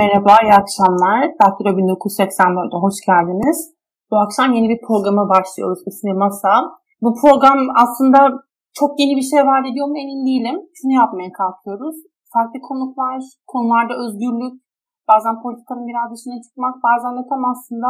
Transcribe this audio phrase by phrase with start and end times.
[0.00, 1.20] Merhaba, iyi akşamlar.
[1.42, 3.58] Daktilo 1984'e hoş geldiniz.
[4.10, 5.80] Bu akşam yeni bir programa başlıyoruz.
[5.90, 6.52] İsmi Masa.
[7.04, 8.20] Bu program aslında
[8.78, 10.56] çok yeni bir şey vaat ediyor mu emin değilim.
[10.76, 11.96] Şunu yapmaya kalkıyoruz.
[12.34, 13.18] Farklı konuklar,
[13.52, 14.54] konularda özgürlük,
[15.10, 17.88] bazen politikanın biraz dışına çıkmak, bazen de tam aslında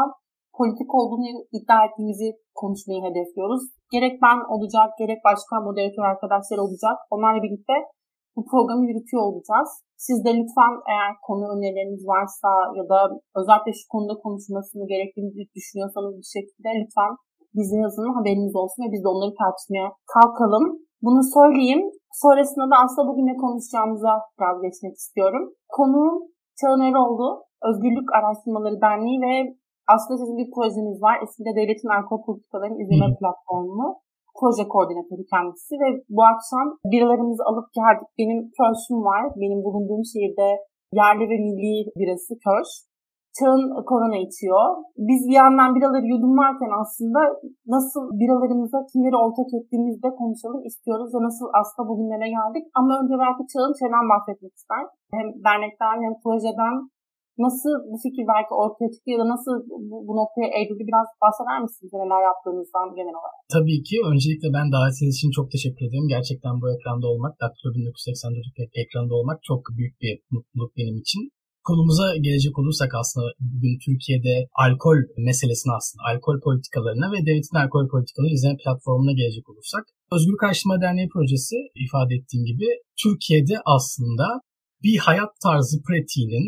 [0.58, 2.28] politik olduğunu iddia ettiğimizi
[2.60, 3.62] konuşmayı hedefliyoruz.
[3.94, 6.96] Gerek ben olacak, gerek başka moderatör arkadaşlar olacak.
[7.14, 7.76] Onlarla birlikte
[8.36, 9.70] bu programı yürütüyor olacağız.
[10.06, 12.98] Siz de lütfen eğer konu önerileriniz varsa ya da
[13.40, 17.12] özellikle şu konuda konuşmasını gerektiğini düşünüyorsanız bir şekilde lütfen
[17.58, 20.64] bize yazın haberiniz olsun ve biz de onları tartışmaya kalkalım.
[21.06, 21.82] Bunu söyleyeyim.
[22.22, 25.44] Sonrasında da aslında bugün ne konuşacağımıza biraz geçmek istiyorum.
[25.76, 26.16] Konuğum
[26.60, 27.28] Çağın Eroğlu,
[27.68, 29.34] Özgürlük Araştırmaları Derneği ve
[29.94, 31.16] aslında sizin bir projeniz var.
[31.24, 33.88] Eskide Devletin Alkol Politikalarını İzleme Platformu
[34.42, 38.08] proje koordinatörü kendisi ve bu akşam biralarımızı alıp geldik.
[38.18, 39.22] Benim köşküm var.
[39.42, 40.48] Benim bulunduğum şehirde
[41.00, 42.68] yerli ve milli birası köş.
[43.38, 44.64] Çağın korona içiyor.
[45.08, 47.20] Biz bir yandan biraları yudumlarken aslında
[47.74, 52.64] nasıl biralarımıza kimleri ortak ettiğimizde konuşalım istiyoruz ve nasıl aslında bugünlere geldik.
[52.78, 54.82] Ama önce belki Çağın şeyden bahsetmek ister.
[55.16, 56.74] Hem dernekten hem projeden
[57.46, 59.54] Nasıl bu fikir belki ortaya çıktı ya da nasıl
[59.90, 63.40] bu, bu noktaya evrildi biraz bahseder misiniz neler yaptığınızdan genel olarak?
[63.56, 63.96] Tabii ki.
[64.10, 66.08] Öncelikle ben davetiniz için çok teşekkür ederim.
[66.14, 71.22] Gerçekten bu ekranda olmak, Daktilo 1984 ekranda olmak çok büyük bir mutluluk benim için.
[71.68, 78.34] Konumuza gelecek olursak aslında bugün Türkiye'de alkol meselesine aslında, alkol politikalarına ve devletin alkol politikalarını
[78.36, 82.68] izleme platformuna gelecek olursak, Özgür Araştırma Derneği projesi ifade ettiğim gibi
[83.02, 84.26] Türkiye'de aslında
[84.84, 86.46] bir hayat tarzı pratiğinin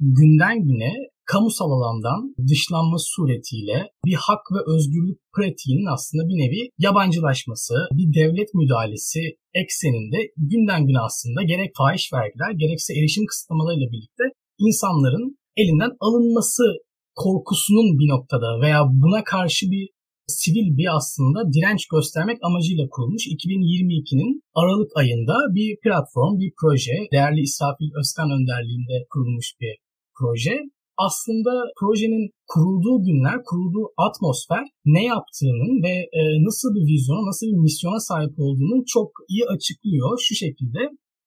[0.00, 0.92] günden güne
[1.32, 8.54] kamusal alandan dışlanma suretiyle bir hak ve özgürlük pratiğinin aslında bir nevi yabancılaşması, bir devlet
[8.54, 9.20] müdahalesi
[9.62, 14.24] ekseninde günden güne aslında gerek fahiş vergiler gerekse erişim kısıtlamalarıyla birlikte
[14.58, 16.64] insanların elinden alınması
[17.14, 19.88] korkusunun bir noktada veya buna karşı bir
[20.26, 27.40] sivil bir aslında direnç göstermek amacıyla kurulmuş 2022'nin Aralık ayında bir platform, bir proje, değerli
[27.40, 29.85] İsrafil Özkan önderliğinde kurulmuş bir
[30.18, 30.56] proje.
[31.06, 34.64] Aslında projenin kurulduğu günler, kurulduğu atmosfer
[34.96, 40.10] ne yaptığının ve e, nasıl bir vizyona, nasıl bir misyona sahip olduğunu çok iyi açıklıyor.
[40.26, 40.80] Şu şekilde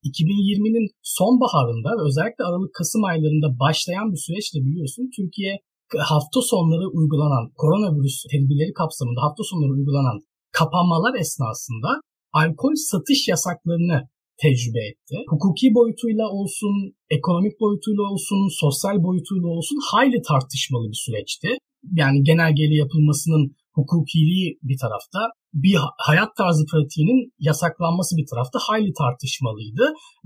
[0.10, 5.54] 2020'nin sonbaharında özellikle Aralık-Kasım aylarında başlayan bir süreçte biliyorsun Türkiye
[6.12, 10.18] hafta sonları uygulanan koronavirüs tedbirleri kapsamında hafta sonları uygulanan
[10.60, 11.90] kapanmalar esnasında
[12.34, 13.98] alkol satış yasaklarını
[14.44, 15.16] tecrübe etti.
[15.32, 16.76] Hukuki boyutuyla olsun,
[17.18, 21.50] ekonomik boyutuyla olsun, sosyal boyutuyla olsun hayli tartışmalı bir süreçti.
[22.02, 23.44] Yani genelgeli yapılmasının
[23.78, 25.20] hukukiliği bir tarafta,
[25.54, 25.78] bir
[26.08, 29.86] hayat tarzı pratiğinin yasaklanması bir tarafta hayli tartışmalıydı.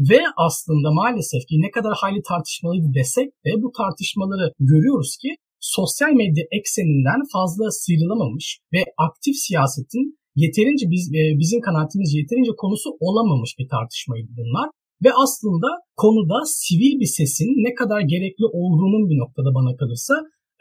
[0.10, 6.12] Ve aslında maalesef ki ne kadar hayli tartışmalıydı desek de bu tartışmaları görüyoruz ki sosyal
[6.22, 13.52] medya ekseninden fazla sıyrılamamış ve aktif siyasetin yeterince biz e, bizim kanaatimiz yeterince konusu olamamış
[13.60, 14.68] bir tartışmaydı bunlar.
[15.04, 15.68] Ve aslında
[16.04, 20.14] konuda sivil bir sesin ne kadar gerekli olduğunun bir noktada bana kalırsa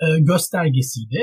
[0.02, 1.20] e, göstergesiydi.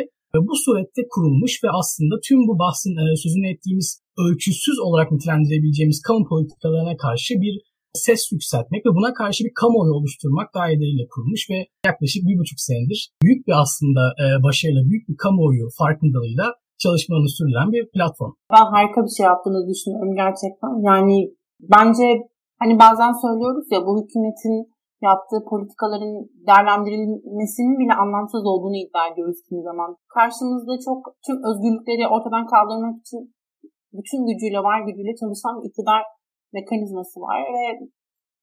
[0.50, 3.88] Bu surette kurulmuş ve aslında tüm bu bahsin e, sözünü ettiğimiz
[4.24, 7.56] ölçüsüz olarak nitelendirebileceğimiz kamu politikalarına karşı bir
[7.94, 13.00] ses yükseltmek ve buna karşı bir kamuoyu oluşturmak gayeleriyle kurulmuş ve yaklaşık bir buçuk senedir
[13.24, 14.02] büyük bir aslında
[14.44, 16.46] başarıyla, büyük bir kamuoyu farkındalığıyla
[16.84, 18.34] çalışmalarını sürdüren bir platform.
[18.54, 20.74] Ben harika bir şey yaptığını düşünüyorum gerçekten.
[20.90, 21.18] Yani
[21.76, 22.08] bence
[22.62, 24.58] hani bazen söylüyoruz ya bu hükümetin
[25.10, 26.16] yaptığı politikaların
[26.48, 29.90] değerlendirilmesinin bile anlamsız olduğunu iddia ediyoruz kimi zaman.
[30.16, 33.22] Karşımızda çok tüm özgürlükleri ortadan kaldırmak için
[33.98, 36.02] bütün gücüyle var gücüyle çalışan bir iktidar
[36.54, 37.64] mekanizması var ve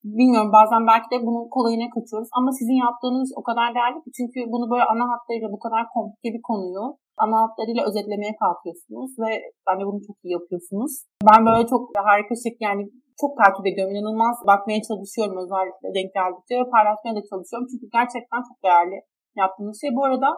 [0.05, 4.39] bilmiyorum bazen belki de bunun kolayına kaçıyoruz ama sizin yaptığınız o kadar değerli ki çünkü
[4.53, 6.85] bunu böyle ana hatlarıyla bu kadar komplike bir konuyu
[7.25, 9.31] ana hatlarıyla özetlemeye kalkıyorsunuz ve
[9.67, 10.93] bence bunu çok iyi yapıyorsunuz.
[11.29, 12.85] Ben böyle çok harika şekilde yani
[13.21, 13.95] çok takip ediyorum.
[13.95, 17.69] İnanılmaz bakmaya çalışıyorum özellikle denk geldikçe ve paylaşmaya da çalışıyorum.
[17.71, 18.99] Çünkü gerçekten çok değerli
[19.43, 19.91] yaptığınız şey.
[19.99, 20.29] Bu arada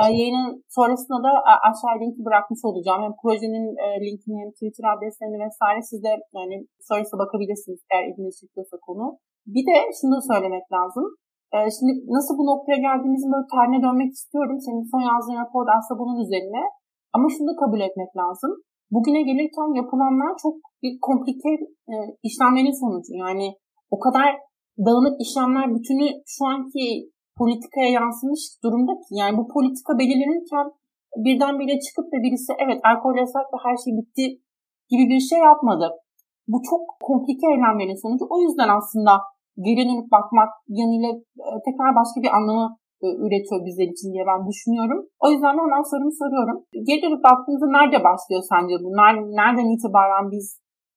[0.00, 3.02] e, yayının sonrasında da e, aşağı linki bırakmış olacağım.
[3.06, 6.56] Hem projenin e, linkini hem Twitter adreslerini vesaire siz de yani
[6.88, 9.06] sonrasında bakabilirsiniz eğer ilginizi çekiyorsa konu.
[9.54, 11.06] Bir de şunu da söylemek lazım.
[11.76, 14.56] Şimdi nasıl bu noktaya geldiğimizin böyle tarihine dönmek istiyorum.
[14.66, 16.62] Senin son yazdığın rapor da aslında bunun üzerine.
[17.14, 18.52] Ama şunu da kabul etmek lazım.
[18.94, 21.50] Bugüne gelirken yapılanlar çok bir komplike
[22.28, 23.12] işlemlerin sonucu.
[23.24, 23.46] Yani
[23.94, 24.28] o kadar
[24.86, 26.84] dağınık işlemler bütünü şu anki
[27.40, 29.12] politikaya yansımış durumda ki.
[29.20, 30.66] Yani bu politika belirlenirken
[31.24, 34.24] birdenbire çıkıp da birisi evet alkol yasak ve her şey bitti
[34.90, 35.86] gibi bir şey yapmadı.
[36.52, 38.24] Bu çok komplike eylemlerin sonucu.
[38.34, 39.12] O yüzden aslında
[39.66, 40.50] geri dönüp bakmak
[40.80, 41.10] yanıyla
[41.46, 42.66] e, tekrar başka bir anlamı
[43.04, 45.00] e, üretiyor bizler için diye ben düşünüyorum.
[45.24, 46.58] O yüzden de hemen sorumu soruyorum.
[46.88, 48.88] Geri dönüp baktığınızda nerede başlıyor sence bu?
[49.40, 50.46] Nereden itibaren biz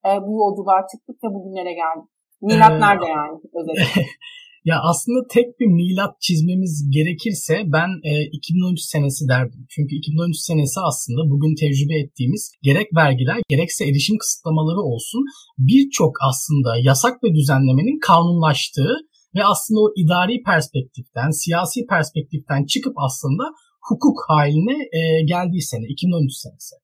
[0.08, 2.08] e, bu yolculuğa çıktık ve bugünlere geldik?
[2.48, 4.02] Milat ee, nerede yani özellikle?
[4.66, 9.66] Ya aslında tek bir milat çizmemiz gerekirse ben e, 2013 senesi derdim.
[9.70, 15.24] Çünkü 2013 senesi aslında bugün tecrübe ettiğimiz gerek vergiler gerekse erişim kısıtlamaları olsun
[15.58, 18.94] birçok aslında yasak ve düzenlemenin kanunlaştığı
[19.36, 23.44] ve aslında o idari perspektiften, siyasi perspektiften çıkıp aslında
[23.88, 25.02] hukuk haline e,
[25.32, 26.76] geldiği sene 2013 senesi.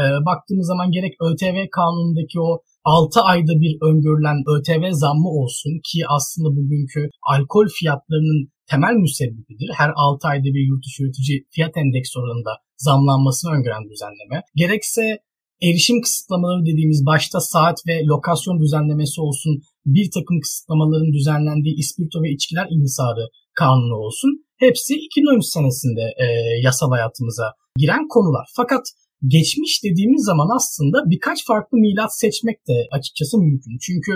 [0.00, 2.50] E, baktığımız zaman gerek ÖTV kanunundaki o
[2.88, 7.00] 6 ayda bir öngörülen ÖTV zammı olsun ki aslında bugünkü
[7.32, 8.40] alkol fiyatlarının
[8.70, 9.70] temel müsebbibidir.
[9.80, 12.52] Her 6 ayda bir yurt dışı üretici fiyat endeks oranında
[12.86, 14.38] zamlanmasını öngören düzenleme.
[14.62, 15.02] Gerekse
[15.68, 19.54] erişim kısıtlamaları dediğimiz başta saat ve lokasyon düzenlemesi olsun,
[19.86, 23.24] bir takım kısıtlamaların düzenlendiği ispirto ve içkiler inhisarı
[23.60, 24.30] kanunu olsun.
[24.64, 26.26] Hepsi 2013 senesinde e,
[26.66, 27.46] yasal hayatımıza
[27.82, 28.46] giren konular.
[28.56, 28.84] Fakat
[29.26, 33.74] geçmiş dediğimiz zaman aslında birkaç farklı milat seçmek de açıkçası mümkün.
[33.86, 34.12] Çünkü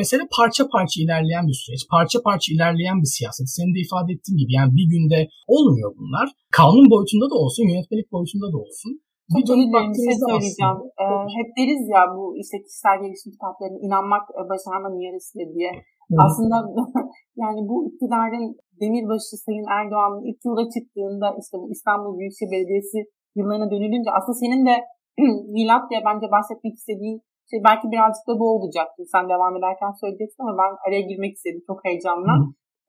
[0.00, 3.48] mesele parça parça ilerleyen bir süreç, parça parça ilerleyen bir siyaset.
[3.56, 5.20] Senin de ifade ettiğin gibi yani bir günde
[5.54, 6.26] olmuyor bunlar.
[6.58, 8.92] Kanun boyutunda da olsun, yönetmelik boyutunda da olsun.
[9.30, 10.78] Çok bir dönüp bir şey söyleyeceğim.
[11.02, 11.06] Ee,
[11.36, 15.72] hep deriz ya bu işte kişisel gelişim kitaplarına inanmak e, başarmanın yarısıdır diye.
[16.10, 16.14] Hı.
[16.26, 16.56] Aslında
[17.42, 18.46] yani bu iktidarın
[18.80, 23.00] demirbaşı Sayın Erdoğan'ın ilk yola çıktığında işte bu İstanbul Büyükşehir Belediyesi
[23.38, 24.74] yıllarına dönülünce aslında senin de
[25.56, 27.18] milat diye bence bahsetmek istediğin
[27.50, 29.00] şey belki birazcık da bu olacaktı.
[29.14, 32.32] Sen devam ederken söyleyeceksin ama ben araya girmek istedim çok heyecanla.
[32.40, 32.44] Hı.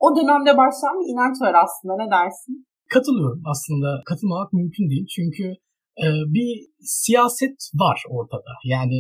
[0.06, 2.54] O dönemde başlayan bir inanç var aslında ne dersin?
[2.96, 3.90] Katılıyorum aslında.
[4.10, 5.08] Katılmamak mümkün değil.
[5.16, 5.46] Çünkü
[6.04, 6.06] e,
[6.36, 6.50] bir
[7.02, 8.52] siyaset var ortada.
[8.74, 9.00] Yani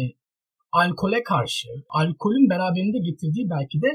[0.81, 1.67] alkole karşı,
[1.99, 3.89] alkolün beraberinde getirdiği belki de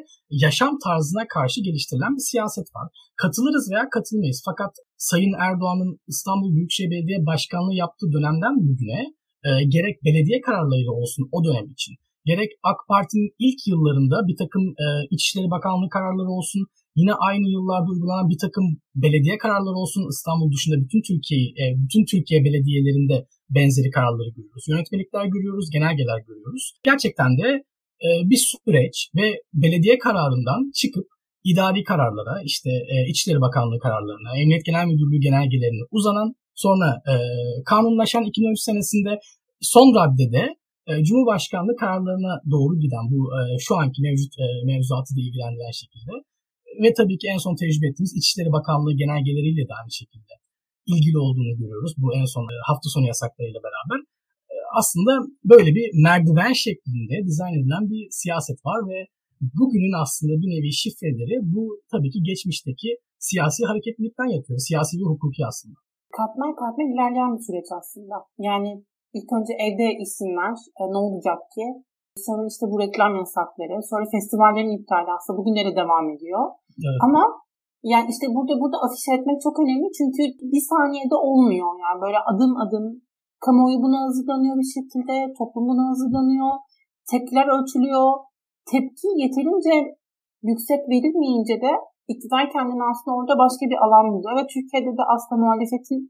[0.45, 2.87] yaşam tarzına karşı geliştirilen bir siyaset var.
[3.23, 4.41] Katılırız veya katılmayız.
[4.49, 4.73] Fakat
[5.09, 9.01] Sayın Erdoğan'ın İstanbul Büyükşehir Belediye Başkanlığı yaptığı dönemden bugüne
[9.47, 11.95] e, gerek belediye kararlarıyla olsun o dönem için,
[12.31, 16.63] gerek AK Parti'nin ilk yıllarında bir takım e, İçişleri Bakanlığı kararları olsun,
[17.01, 18.67] yine aynı yıllarda uygulanan bir takım
[19.05, 23.17] belediye kararları olsun İstanbul dışında bütün Türkiye e, bütün Türkiye belediyelerinde
[23.55, 24.65] benzeri kararları görüyoruz.
[24.69, 26.73] Yönetmelikler görüyoruz, genelgeler görüyoruz.
[26.85, 27.49] Gerçekten de
[28.07, 31.07] e, bir süreç ve belediye kararından çıkıp
[31.45, 37.15] idari kararlara, işte e, İçişleri Bakanlığı kararlarına, Emniyet Genel Müdürlüğü genelgelerine uzanan sonra e,
[37.65, 39.13] kanunlaşan 2013 senesinde
[39.61, 40.45] son raddede
[40.89, 46.13] e, Cumhurbaşkanlığı kararlarına doğru giden bu e, şu anki mevcut e, mevzuatı da ilgilendiren şekilde
[46.83, 50.33] ve tabii ki en son tecrübe ettiğimiz İçişleri Bakanlığı genelgeleriyle de aynı şekilde
[50.93, 51.93] ilgili olduğunu görüyoruz.
[52.03, 54.01] Bu en son e, hafta sonu yasaklarıyla beraber.
[54.53, 55.13] E, aslında
[55.53, 58.99] böyle bir merdiven şeklinde dizayn edilen bir siyaset var ve
[59.61, 61.63] bugünün aslında bir nevi şifreleri bu
[61.93, 62.91] tabii ki geçmişteki
[63.29, 64.59] siyasi hareketlilikten yatıyor.
[64.69, 65.79] Siyasi ve hukuki aslında.
[66.19, 68.17] Katman katman ilerleyen bir süreç aslında.
[68.49, 68.71] Yani
[69.17, 71.67] ilk önce evde isimler e, ne olacak ki?
[72.27, 76.43] Sonra işte bu reklam yasakları, sonra festivallerin iptali aslında bugünlere devam ediyor.
[76.87, 77.01] Evet.
[77.07, 77.23] Ama
[77.93, 80.23] yani işte burada burada afiş etmek çok önemli çünkü
[80.53, 81.71] bir saniyede olmuyor.
[81.83, 82.87] Yani böyle adım adım
[83.45, 86.51] kamuoyu buna hazırlanıyor bir şekilde, toplum buna hazırlanıyor,
[87.11, 88.09] tepkiler ölçülüyor.
[88.73, 89.75] Tepki yeterince
[90.51, 91.73] yüksek verilmeyince de
[92.13, 94.35] iktidar kendini aslında orada başka bir alan buluyor.
[94.41, 96.01] Ve Türkiye'de de aslında muhalefetin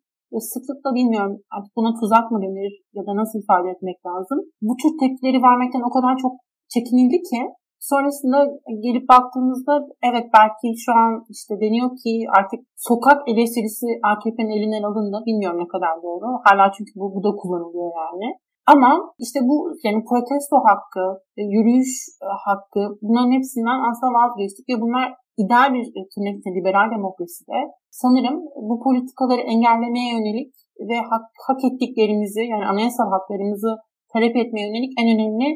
[0.53, 4.39] sıklıkla bilmiyorum artık buna tuzak mı denir ya da nasıl ifade etmek lazım.
[4.69, 6.35] Bu tür tepkileri vermekten o kadar çok
[6.75, 7.41] çekinildi ki
[7.89, 8.39] Sonrasında
[8.85, 9.73] gelip baktığımızda
[10.09, 15.17] evet belki şu an işte deniyor ki artık sokak eleştirisi AKP'nin elinden alındı.
[15.27, 16.27] Bilmiyorum ne kadar doğru.
[16.45, 18.29] Hala çünkü bu, bu da kullanılıyor yani.
[18.73, 18.91] Ama
[19.25, 21.07] işte bu yani protesto hakkı,
[21.55, 21.93] yürüyüş
[22.27, 25.07] e, hakkı bunların hepsinden aslında vazgeçtik ve bunlar
[25.43, 27.59] ideal bir e, tırnak içinde liberal demokraside
[28.03, 28.37] sanırım
[28.69, 30.53] bu politikaları engellemeye yönelik
[30.89, 33.71] ve hak, hak ettiklerimizi yani anayasal haklarımızı
[34.13, 35.49] talep etmeye yönelik en önemli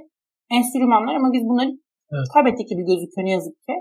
[0.56, 1.70] enstrümanlar ama biz bunları
[2.14, 2.28] Evet.
[2.34, 3.74] Kaybettik gibi gözüküyor ne yazık ki.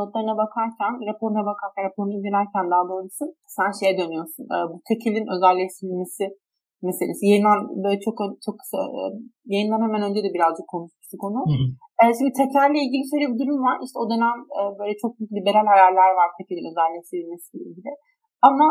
[0.00, 3.24] Notlarına bakarken, raporuna bakarken, raporunu incelerken daha doğrusu
[3.56, 4.44] sen şeye dönüyorsun.
[4.54, 6.24] E, bu tekilin özelleştirilmesi
[6.86, 7.22] meselesi.
[7.30, 9.00] Yayınlan böyle çok çok kısa e,
[9.52, 11.40] yayından hemen önce de birazcık konuşmuştuk onu.
[11.50, 11.66] Hı hı.
[12.02, 13.76] E, şimdi tekerle ilgili şöyle bir durum var.
[13.84, 14.38] İşte o dönem
[14.80, 17.90] böyle çok liberal hayaller var tekelin özelleştirilmesiyle ilgili.
[18.48, 18.66] Ama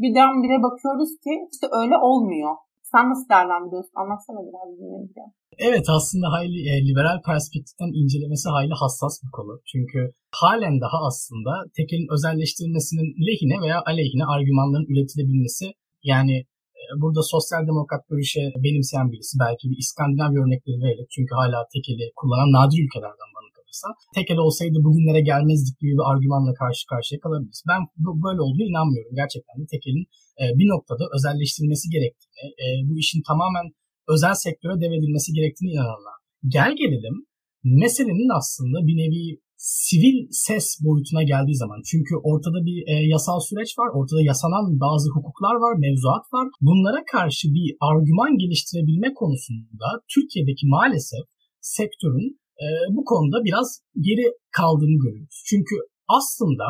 [0.00, 2.52] bir birden bire bakıyoruz ki işte öyle olmuyor.
[2.92, 3.96] Sen nasıl değerlendiriyorsun?
[4.02, 5.22] Anlatsana biraz dinleyince.
[5.68, 9.52] Evet aslında hayli e, liberal perspektiften incelemesi hayli hassas bir konu.
[9.70, 10.00] Çünkü
[10.42, 15.66] halen daha aslında tekelin özelleştirilmesinin lehine veya aleyhine argümanların üretilebilmesi
[16.12, 16.36] yani
[16.78, 22.04] e, burada sosyal demokrat görüşe benimseyen birisi belki bir İskandinav örnekleri vererek çünkü hala tekeli
[22.18, 23.39] kullanan nadir ülkelerden bana
[23.70, 23.88] kalırsa.
[24.14, 27.62] Tekel olsaydı bugünlere gelmezdik gibi bir argümanla karşı karşıya kalabiliriz.
[27.70, 27.80] Ben
[28.26, 29.14] böyle olduğunu inanmıyorum.
[29.22, 30.06] Gerçekten de tekelin
[30.40, 33.66] e, bir noktada özelleştirilmesi gerektiğini, e, bu işin tamamen
[34.14, 36.16] özel sektöre devredilmesi gerektiğini inananlar.
[36.56, 37.16] Gel gelelim
[37.64, 39.22] meselenin aslında bir nevi
[39.56, 45.06] sivil ses boyutuna geldiği zaman çünkü ortada bir e, yasal süreç var, ortada yasanan bazı
[45.14, 46.46] hukuklar var, mevzuat var.
[46.60, 51.24] Bunlara karşı bir argüman geliştirebilme konusunda Türkiye'deki maalesef
[51.60, 53.68] sektörün e, bu konuda biraz
[54.06, 54.26] geri
[54.58, 55.42] kaldığını görüyoruz.
[55.50, 55.76] Çünkü
[56.18, 56.66] aslında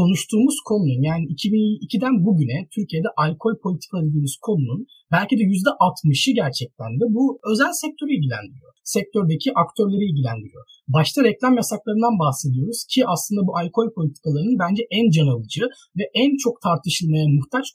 [0.00, 4.80] konuştuğumuz konunun yani 2002'den bugüne Türkiye'de alkol politikaları dediğimiz konunun
[5.14, 8.72] belki de %60'ı gerçekten de bu özel sektörü ilgilendiriyor.
[8.94, 10.64] Sektördeki aktörleri ilgilendiriyor.
[10.96, 15.64] Başta reklam yasaklarından bahsediyoruz ki aslında bu alkol politikalarının bence en can alıcı
[15.98, 17.66] ve en çok tartışılmaya muhtaç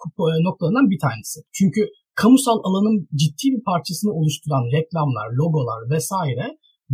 [0.48, 1.38] noktalarından bir tanesi.
[1.58, 1.82] Çünkü
[2.22, 6.46] kamusal alanın ciddi bir parçasını oluşturan reklamlar, logolar vesaire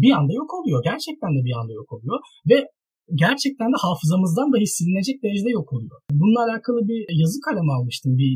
[0.04, 0.80] bir anda yok oluyor.
[0.84, 2.20] Gerçekten de bir anda yok oluyor.
[2.50, 2.58] Ve
[3.26, 5.98] gerçekten de hafızamızdan dahi silinecek derecede yok oluyor.
[6.20, 8.34] Bununla alakalı bir yazı kalemi almıştım bir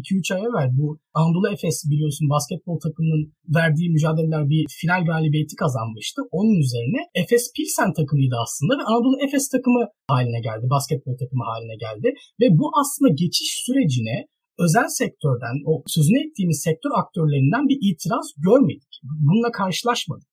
[0.00, 0.68] 2-3 ay evvel.
[0.78, 0.86] Bu
[1.18, 3.24] Anadolu Efes biliyorsun basketbol takımının
[3.58, 6.18] verdiği mücadeleler bir final galibiyeti kazanmıştı.
[6.38, 10.64] Onun üzerine Efes Pilsen takımıydı aslında ve Anadolu Efes takımı haline geldi.
[10.76, 12.08] Basketbol takımı haline geldi.
[12.40, 14.16] Ve bu aslında geçiş sürecine
[14.64, 18.92] özel sektörden, o sözünü ettiğimiz sektör aktörlerinden bir itiraz görmedik.
[19.26, 20.29] Bununla karşılaşmadık.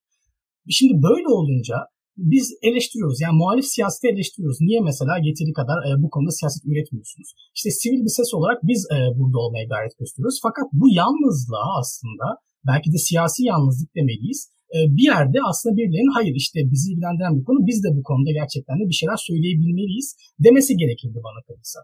[0.69, 1.75] Şimdi böyle olunca
[2.17, 3.21] biz eleştiriyoruz.
[3.21, 4.59] Yani muhalif siyaseti eleştiriyoruz.
[4.61, 7.29] Niye mesela getiri kadar e, bu konuda siyaset üretmiyorsunuz?
[7.57, 10.39] İşte sivil bir ses olarak biz e, burada olmaya gayret gösteriyoruz.
[10.47, 12.27] Fakat bu yalnızlığa aslında
[12.69, 14.41] belki de siyasi yalnızlık demeliyiz.
[14.75, 18.31] E, bir yerde aslında birilerinin hayır işte bizi ilgilendiren bir konu biz de bu konuda
[18.39, 20.07] gerçekten de bir şeyler söyleyebilmeliyiz
[20.45, 21.79] demesi gerekirdi bana kalırsa.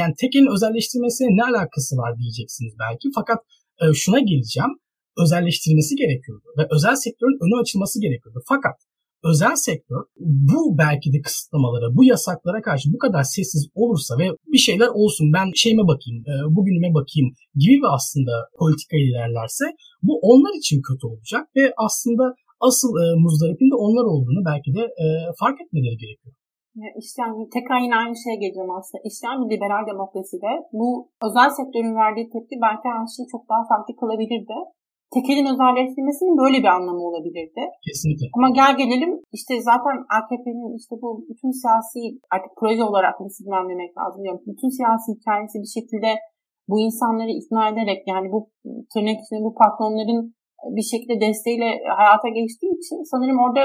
[0.00, 3.06] Yani tekelin özelleştirmesine ne alakası var diyeceksiniz belki.
[3.18, 3.40] Fakat
[3.82, 4.72] e, şuna geleceğim
[5.22, 8.40] özelleştirilmesi gerekiyordu ve özel sektörün önü açılması gerekiyordu.
[8.52, 8.76] Fakat
[9.30, 10.02] özel sektör
[10.50, 15.26] bu belki de kısıtlamalara, bu yasaklara karşı bu kadar sessiz olursa ve bir şeyler olsun
[15.36, 17.28] ben şeyime bakayım, e, bugünüme bakayım
[17.62, 19.64] gibi bir aslında politika ilerlerse
[20.06, 22.24] bu onlar için kötü olacak ve aslında
[22.68, 25.06] asıl e, muzdaripin de onlar olduğunu belki de e,
[25.40, 26.34] fark etmeleri gerekiyor.
[27.20, 29.00] Yani tekrar yine aynı şeye geleceğim aslında.
[29.08, 30.88] İşleyen bir liberal demokraside bu
[31.26, 34.58] özel sektörün verdiği tepki belki her şeyi çok daha farklı kılabilirdi
[35.14, 37.62] tekelin özelleştirmesinin böyle bir anlamı olabilirdi.
[37.86, 38.26] Kesinlikle.
[38.36, 42.00] Ama gel gelelim işte zaten AKP'nin işte bu bütün siyasi
[42.34, 43.66] artık proje olarak nasıl bilmem
[43.98, 44.42] lazım diyorum.
[44.52, 46.10] Bütün siyasi hikayesi bir şekilde
[46.70, 48.38] bu insanları ikna ederek yani bu
[48.92, 50.22] tırnak içinde bu patronların
[50.76, 51.68] bir şekilde desteğiyle
[52.00, 53.62] hayata geçtiği için sanırım orada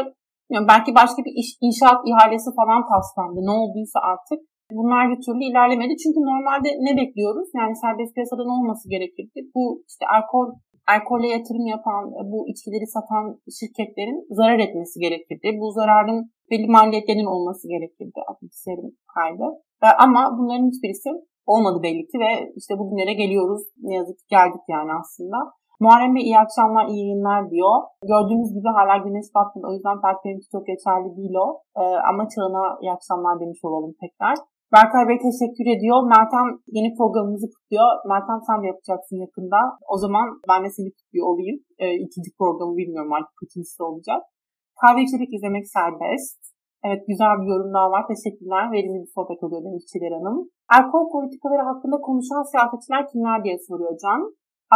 [0.53, 3.39] yani belki başka bir iş, inşaat ihalesi falan taslandı.
[3.47, 4.39] Ne olduysa artık.
[4.79, 5.93] Bunlar bir türlü ilerlemedi.
[6.03, 7.49] Çünkü normalde ne bekliyoruz?
[7.59, 9.39] Yani serbest piyasada ne olması gerekirdi?
[9.55, 10.47] Bu işte alkol
[10.87, 13.25] alkole yatırım yapan, e, bu içkileri satan
[13.59, 15.47] şirketlerin zarar etmesi gerekirdi.
[15.59, 19.45] Bu zararın belli maliyetlerinin olması gerekirdi bilgisayarın kaydı.
[19.83, 21.09] E, ama bunların hiçbirisi
[21.45, 23.63] olmadı belli ki ve işte bugünlere geliyoruz.
[23.77, 25.37] Ne yazık ki geldik yani aslında.
[25.79, 27.75] Muharrem Bey iyi akşamlar, iyi yayınlar diyor.
[28.11, 29.65] Gördüğünüz gibi hala güneş batmadı.
[29.69, 29.97] O yüzden
[30.39, 31.47] için çok geçerli değil o.
[31.79, 34.35] Ee, ama çağına iyi akşamlar demiş olalım tekrar.
[34.75, 35.99] Berkay Bey teşekkür ediyor.
[36.13, 37.89] Meltem yeni programımızı kutluyor.
[38.11, 39.59] Meltem sen de yapacaksın yakında.
[39.93, 41.57] O zaman ben de seni kutluyor olayım.
[41.83, 44.21] E, ikinci programı bilmiyorum artık ikincisi olacak.
[44.79, 46.39] Kahve içerek izlemek serbest.
[46.87, 48.03] Evet güzel bir yorum daha var.
[48.13, 48.65] Teşekkürler.
[48.73, 50.37] Verimli bir sohbet oluyor demiş Çiler Hanım.
[50.77, 54.21] Alkol politikaları hakkında konuşan siyasetçiler kimler diye soruyor Can.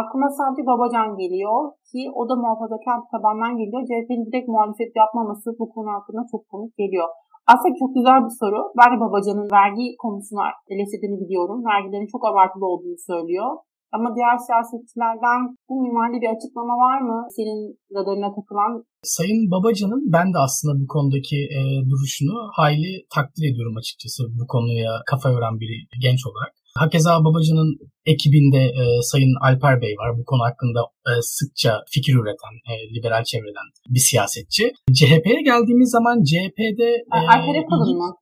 [0.02, 1.58] Aklıma sadece Babacan geliyor
[1.90, 3.82] ki o da muhafazakar tabandan geliyor.
[3.90, 7.08] CHP'nin direkt muhalefet yapmaması bu konu hakkında çok komik geliyor.
[7.52, 8.60] Aslında çok güzel bir soru.
[8.80, 10.42] Ben de Babacan'ın vergi konusunu
[10.74, 11.60] eleştirdiğini biliyorum.
[11.72, 13.52] Vergilerin çok abartılı olduğunu söylüyor.
[13.96, 15.40] Ama diğer siyasetçilerden
[15.70, 17.62] bu minvalde bir açıklama var mı senin
[17.96, 18.72] radarına takılan?
[19.16, 21.62] Sayın Babacan'ın ben de aslında bu konudaki e,
[21.92, 25.76] duruşunu hayli takdir ediyorum açıkçası bu konuya kafa yoran biri
[26.06, 26.54] genç olarak.
[26.82, 27.72] Hakeza Babacan'ın
[28.06, 30.18] ekibinde e, Sayın Alper Bey var.
[30.18, 34.64] Bu konu hakkında e, sıkça fikir üreten, e, liberal çevreden bir siyasetçi.
[34.98, 36.90] CHP'ye geldiğimiz zaman CHP'de...
[37.16, 38.16] E, Alper yapalım mı?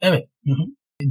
[0.00, 0.24] Evet.
[0.46, 0.64] Hı hı.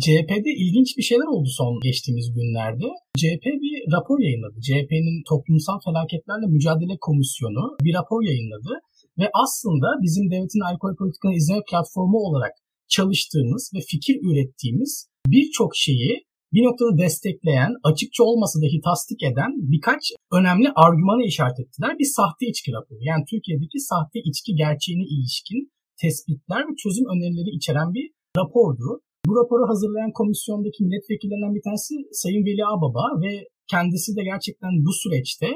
[0.04, 2.88] CHP'de ilginç bir şeyler oldu son geçtiğimiz günlerde.
[3.20, 4.58] CHP bir rapor yayınladı.
[4.68, 8.74] CHP'nin Toplumsal Felaketlerle Mücadele Komisyonu bir rapor yayınladı.
[9.20, 12.54] Ve aslında bizim devletin alkol politikalarını izleme platformu olarak
[12.96, 14.92] çalıştığımız ve fikir ürettiğimiz
[15.28, 16.12] birçok şeyi
[16.54, 20.02] bir noktada destekleyen, açıkça olmasa dahi tasdik eden birkaç
[20.38, 21.92] önemli argümanı işaret ettiler.
[22.00, 23.02] Bir sahte içki raporu.
[23.12, 25.62] Yani Türkiye'deki sahte içki gerçeğine ilişkin
[26.02, 28.08] tespitler ve çözüm önerileri içeren bir
[28.40, 28.90] rapordu.
[29.28, 33.32] Bu raporu hazırlayan komisyondaki milletvekillerinden bir tanesi Sayın Veli Ağbaba ve
[33.72, 35.50] kendisi de gerçekten bu süreçte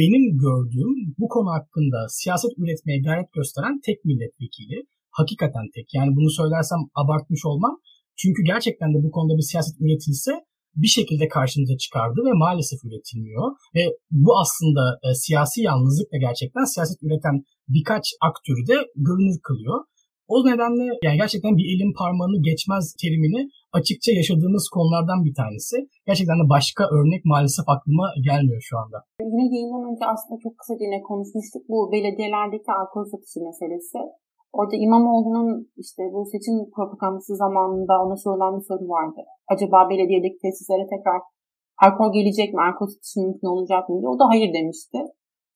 [0.00, 4.78] benim gördüğüm bu konu hakkında siyaset üretmeye gayret gösteren tek milletvekili.
[5.20, 5.86] hakikaten tek.
[5.94, 7.74] Yani bunu söylersem abartmış olmam.
[8.20, 10.32] Çünkü gerçekten de bu konuda bir siyaset üretilse
[10.82, 13.46] bir şekilde karşımıza çıkardı ve maalesef üretilmiyor.
[13.76, 17.36] Ve bu aslında e, siyasi yalnızlık da gerçekten siyaset üreten
[17.74, 19.78] birkaç aktörü de görünür kılıyor.
[20.34, 23.42] O nedenle yani gerçekten bir elin parmağını geçmez terimini
[23.78, 25.76] açıkça yaşadığımız konulardan bir tanesi.
[26.08, 28.98] Gerçekten de başka örnek maalesef aklıma gelmiyor şu anda.
[29.32, 33.98] Yine yayından önce aslında çok kısa yine konuşmuştuk bu belediyelerdeki alkol satışı meselesi.
[34.52, 39.20] Orada İmamoğlu'nun işte bu seçim propagandası zamanında ona sorulan bir soru vardı.
[39.52, 41.20] Acaba belediyedeki tesislere tekrar
[41.84, 44.08] alkol gelecek mi, alkol satışı mümkün olacak mı diye.
[44.08, 44.98] O da hayır demişti.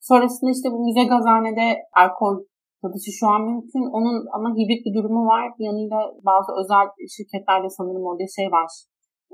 [0.09, 1.65] Sonrasında işte bu müze gazanede
[2.03, 2.35] alkol
[2.81, 3.85] satışı şu an mümkün.
[3.97, 5.43] Onun ama hibrit bir durumu var.
[5.59, 8.69] Bir yanıyla bazı özel şirketlerde sanırım orada şey var.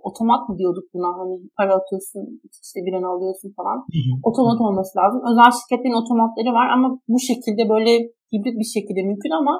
[0.08, 2.24] Otomat mı diyorduk buna hani para atıyorsun
[2.66, 3.77] işte bir an alıyorsun falan.
[4.30, 5.22] Otomat olması lazım.
[5.30, 7.92] Özel şirketlerin otomatları var ama bu şekilde böyle
[8.32, 9.54] hibrit bir şekilde mümkün ama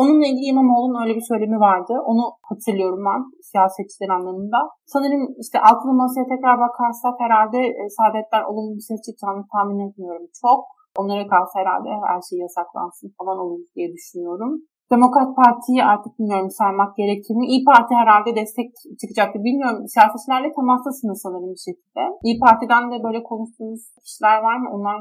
[0.00, 1.94] Onunla ilgili İmamoğlu'nun öyle bir söylemi vardı.
[2.10, 4.58] Onu hatırlıyorum ben siyasetçiler anlamında.
[4.92, 10.26] Sanırım işte altılı masaya tekrar bakarsak herhalde e, Saadetler olumlu bir ses çıkacağını tahmin etmiyorum
[10.42, 10.60] çok.
[11.00, 14.52] Onlara kalsa herhalde her şey yasaklansın falan olur diye düşünüyorum.
[14.94, 17.44] Demokrat Parti'yi artık bilmiyorum saymak gerekir mi?
[17.52, 18.68] İyi Parti herhalde destek
[19.00, 19.36] çıkacaktı.
[19.46, 22.02] Bilmiyorum siyasetçilerle temastasınız sanırım bir şekilde.
[22.26, 24.68] İyi Parti'den de böyle konuştuğunuz kişiler var mı?
[24.74, 24.98] Onlar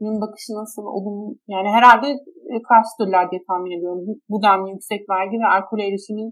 [0.00, 2.08] bunun bakışı nasıl olumlu yani herhalde
[2.52, 4.02] e, karşıdırlar diye tahmin ediyorum.
[4.06, 6.28] Bu, bu denli yüksek vergi ve alkol erişimin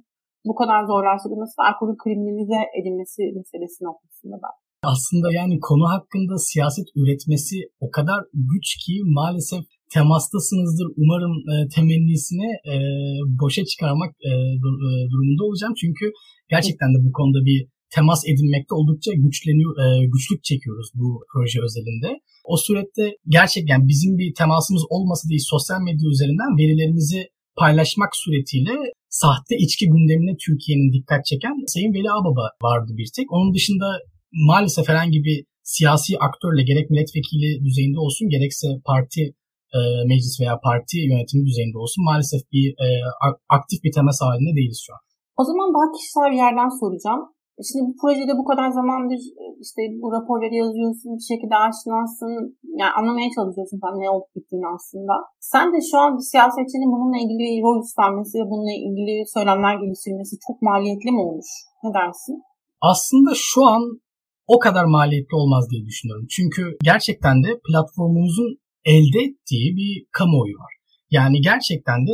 [0.49, 4.55] bu kadar zorlaştırılması ve alkolün kriminalize edilmesi meselesi noktasında ben.
[4.93, 8.21] Aslında yani konu hakkında siyaset üretmesi o kadar
[8.53, 10.89] güç ki maalesef temastasınızdır.
[11.01, 12.75] Umarım e, temennisini e,
[13.43, 14.31] boşa çıkarmak e,
[14.89, 15.75] e, durumunda olacağım.
[15.81, 16.05] Çünkü
[16.51, 17.59] gerçekten de bu konuda bir
[17.97, 22.11] temas edinmekte oldukça güçleniyor, e, güçlük çekiyoruz bu proje özelinde.
[22.45, 23.07] O surette
[23.37, 27.21] gerçekten bizim bir temasımız olmasa değil sosyal medya üzerinden verilerimizi
[27.61, 28.75] paylaşmak suretiyle
[29.09, 33.33] sahte içki gündemine Türkiye'nin dikkat çeken Sayın Veli Ağbaba vardı bir tek.
[33.33, 33.89] Onun dışında
[34.33, 39.23] maalesef herhangi bir siyasi aktörle gerek milletvekili düzeyinde olsun gerekse parti
[39.79, 39.81] e,
[40.11, 42.89] meclis veya parti yönetimi düzeyinde olsun maalesef bir e,
[43.57, 45.03] aktif bir temas halinde değiliz şu an.
[45.41, 47.23] O zaman daha kişisel bir yerden soracağım.
[47.69, 52.33] Şimdi bu projede bu kadar zamandır e, işte bu raporları yazıyorsun, bir şekilde aşinasın,
[52.81, 55.15] yani anlamaya çalışıyorsun falan ne olup bittiğini aslında.
[55.53, 60.35] Sen de şu an bir siyasetçinin bununla ilgili rol üstlenmesi ve bununla ilgili söylemler geliştirmesi
[60.47, 61.51] çok maliyetli mi olmuş?
[61.85, 62.37] Ne dersin?
[62.91, 63.83] Aslında şu an
[64.55, 66.27] o kadar maliyetli olmaz diye düşünüyorum.
[66.37, 70.73] Çünkü gerçekten de platformumuzun elde ettiği bir kamuoyu var.
[71.17, 72.13] Yani gerçekten de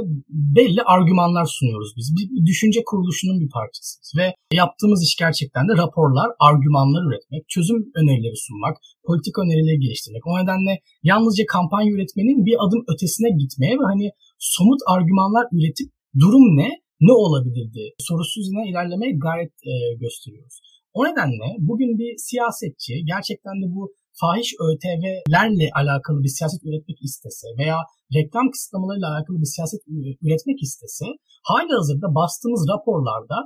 [0.59, 2.07] belli argümanlar sunuyoruz biz.
[2.17, 4.11] Bir düşünce kuruluşunun bir parçasıyız.
[4.19, 4.27] Ve
[4.63, 8.77] yaptığımız iş gerçekten de raporlar, argümanlar üretmek, çözüm önerileri sunmak,
[9.09, 10.23] politik önerileri geliştirmek.
[10.27, 10.73] O nedenle
[11.11, 14.07] yalnızca kampanya üretmenin bir adım ötesine gitmeye ve hani
[14.55, 15.89] somut argümanlar üretip
[16.23, 16.71] durum ne,
[17.09, 20.57] ne olabilirdi sorusu üzerine ilerlemeye gayret e, gösteriyoruz.
[20.99, 23.83] O nedenle bugün bir siyasetçi gerçekten de bu
[24.21, 27.79] fahiş ÖTV'lerle alakalı bir siyaset üretmek istese veya
[28.17, 29.83] reklam kısıtlamalarıyla alakalı bir siyaset
[30.25, 31.07] üretmek istese
[31.51, 33.39] hali hazırda bastığımız raporlarda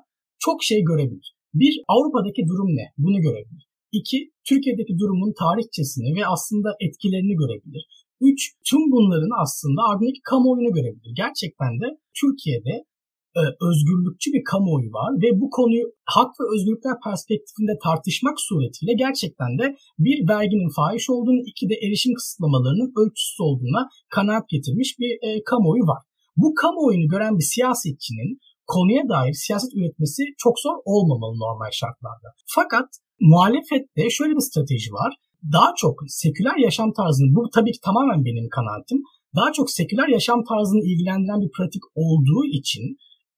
[0.44, 1.28] çok şey görebilir.
[1.60, 2.86] Bir, Avrupa'daki durum ne?
[3.04, 3.64] Bunu görebilir.
[3.98, 7.84] İki, Türkiye'deki durumun tarihçesini ve aslında etkilerini görebilir.
[8.28, 11.12] Üç, tüm bunların aslında ardındaki kamuoyunu görebilir.
[11.22, 11.88] Gerçekten de
[12.20, 12.74] Türkiye'de
[13.68, 19.66] özgürlükçü bir kamuoyu var ve bu konuyu hak ve özgürlükler perspektifinde tartışmak suretiyle gerçekten de
[20.04, 23.82] bir verginin fahiş olduğunu, iki de erişim kısıtlamalarının ölçüsüz olduğuna
[24.16, 26.02] kanaat getirmiş bir e, kamuoyu var.
[26.36, 32.28] Bu kamuoyunu gören bir siyasetçinin konuya dair siyaset üretmesi çok zor olmamalı normal şartlarda.
[32.46, 32.88] Fakat
[33.20, 35.12] muhalefette şöyle bir strateji var.
[35.52, 38.98] Daha çok seküler yaşam tarzını, bu tabii ki tamamen benim kanaatim,
[39.36, 42.96] daha çok seküler yaşam tarzını ilgilendiren bir pratik olduğu için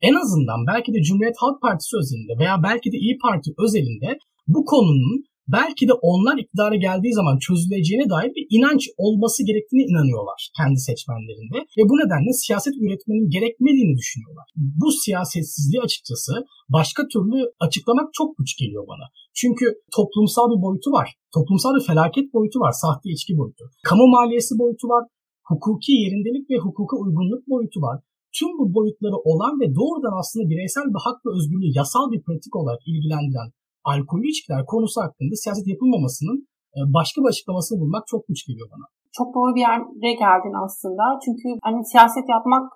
[0.09, 4.11] en azından belki de Cumhuriyet Halk Partisi özelinde veya belki de İyi Parti özelinde
[4.55, 5.19] bu konunun
[5.59, 11.59] belki de onlar iktidara geldiği zaman çözüleceğine dair bir inanç olması gerektiğine inanıyorlar kendi seçmenlerinde
[11.77, 14.47] ve bu nedenle siyaset üretmenin gerekmediğini düşünüyorlar.
[14.81, 16.33] Bu siyasetsizliği açıkçası
[16.77, 19.07] başka türlü açıklamak çok güç geliyor bana.
[19.41, 19.65] Çünkü
[19.97, 21.09] toplumsal bir boyutu var.
[21.35, 22.73] Toplumsal bir felaket boyutu var.
[22.83, 23.65] Sahte içki boyutu.
[23.89, 25.05] Kamu maliyesi boyutu var.
[25.51, 27.99] Hukuki yerindelik ve hukuka uygunluk boyutu var
[28.39, 32.55] tüm bu boyutları olan ve doğrudan aslında bireysel bir hak ve özgürlüğü yasal bir pratik
[32.61, 33.51] olarak ilgilendiren
[33.93, 36.39] alkollü içkiler konusu hakkında siyaset yapılmamasının
[36.77, 38.87] e, başka bir açıklamasını bulmak çok güç geliyor bana.
[39.19, 41.05] Çok doğru bir yere geldin aslında.
[41.25, 42.67] Çünkü hani siyaset yapmak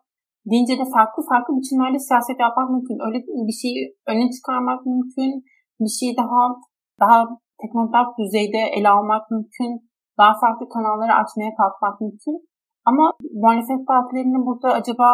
[0.51, 2.99] deyince de farklı farklı biçimlerde siyaset yapmak mümkün.
[3.07, 3.18] Öyle?
[3.49, 5.33] Bir şeyi öne çıkarmak mümkün.
[5.81, 6.40] Bir şeyi daha
[7.03, 7.18] daha
[7.61, 9.73] teknokrat düzeyde ele almak mümkün.
[10.18, 12.37] Daha farklı kanalları açmaya kalkmak mümkün.
[12.88, 13.05] Ama
[13.42, 15.07] muhalefet partilerinin burada acaba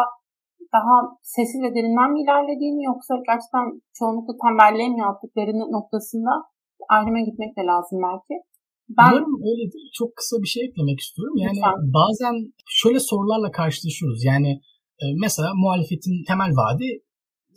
[0.75, 0.95] daha
[1.33, 3.65] sessiz ve derinden mi ilerlediğini yoksa gerçekten
[3.97, 6.31] çoğunlukla tembelliğe mi yaptıklarını noktasında
[6.95, 8.35] ayrıma gitmek de lazım belki.
[8.97, 9.09] Ben...
[9.11, 9.81] Umarım öyledir.
[9.99, 11.37] Çok kısa bir şey eklemek istiyorum.
[11.45, 11.77] Yani Lütfen.
[11.99, 12.35] bazen
[12.81, 14.21] şöyle sorularla karşılaşıyoruz.
[14.31, 14.51] Yani
[15.01, 16.87] e, mesela muhalefetin temel vaadi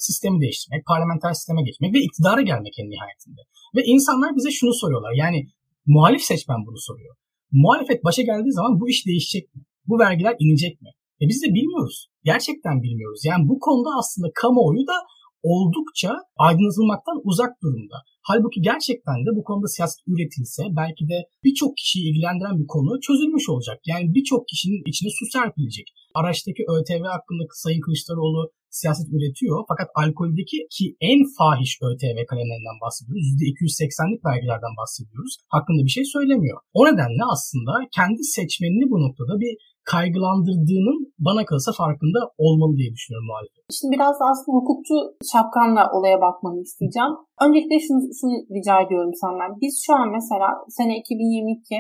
[0.07, 3.41] sistemi değiştirmek, parlamenter sisteme geçmek ve iktidara gelmek en nihayetinde.
[3.77, 5.13] Ve insanlar bize şunu soruyorlar.
[5.23, 5.39] Yani
[5.87, 7.15] muhalif seçmen bunu soruyor.
[7.53, 9.63] Muhalefet başa geldiği zaman bu iş değişecek mi?
[9.89, 10.91] Bu vergiler inecek mi?
[11.23, 11.99] E biz de bilmiyoruz.
[12.25, 13.21] Gerçekten bilmiyoruz.
[13.25, 14.97] Yani bu konuda aslında kamuoyu da
[15.43, 17.97] oldukça aydınlatılmaktan uzak durumda.
[18.29, 23.49] Halbuki gerçekten de bu konuda siyaset üretilse belki de birçok kişiyi ilgilendiren bir konu çözülmüş
[23.49, 23.79] olacak.
[23.91, 25.87] Yani birçok kişinin içine su serpilecek.
[26.19, 29.57] Araçtaki ÖTV hakkında Sayın Kılıçdaroğlu siyaset üretiyor.
[29.71, 33.27] Fakat alkoldeki ki en fahiş ÖTV kalemlerinden bahsediyoruz.
[33.41, 35.33] %280'lik vergilerden bahsediyoruz.
[35.55, 36.59] Hakkında bir şey söylemiyor.
[36.79, 39.53] O nedenle aslında kendi seçmenini bu noktada bir
[39.93, 43.63] kaygılandırdığının bana kalırsa farkında olmalı diye düşünüyorum muhalefet.
[43.79, 44.97] Şimdi biraz da aslında hukukçu
[45.33, 47.15] şapkanla olaya bakmanı isteyeceğim.
[47.45, 49.51] Öncelikle şunu, şunu rica ediyorum senden.
[49.63, 50.49] Biz şu an mesela
[50.79, 51.75] sene 2022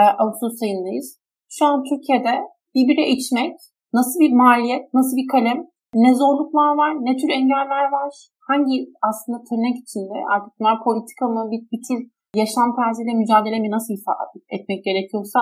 [0.00, 1.08] e, Ağustos ayındayız.
[1.56, 2.34] Şu an Türkiye'de
[2.74, 3.54] bir içmek
[3.98, 5.60] nasıl bir maliyet, nasıl bir kalem,
[6.04, 8.10] ne zorluklar var, ne tür engeller var,
[8.48, 8.76] hangi
[9.08, 12.00] aslında tırnak içinde artık bunlar politika mı, bir, bir tür
[12.42, 15.40] yaşam tercihiyle mücadele mi nasıl ifade etmek gerekiyorsa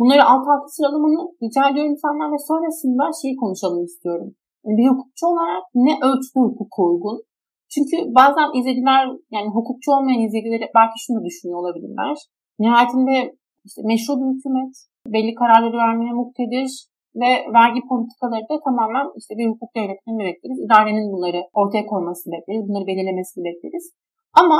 [0.00, 4.28] Bunları alt alta sıralamanı rica ediyorum senden ve sonrasında şeyi konuşalım istiyorum.
[4.64, 7.18] Bir hukukçu olarak ne ölçüde hukuk uygun?
[7.72, 9.02] Çünkü bazen izleyiciler
[9.34, 12.16] yani hukukçu olmayan izleyicileri belki şunu da düşünüyor olabilirler.
[12.62, 13.16] Nihayetinde
[13.68, 14.74] işte meşru bir hükümet,
[15.14, 16.70] belli kararları vermeye muktedir
[17.22, 20.58] ve vergi politikaları da tamamen işte bir hukuk devletinden bekleriz.
[20.66, 23.84] İdarenin bunları ortaya koymasını bekleriz, bunları belirlemesini bekleriz.
[24.40, 24.58] Ama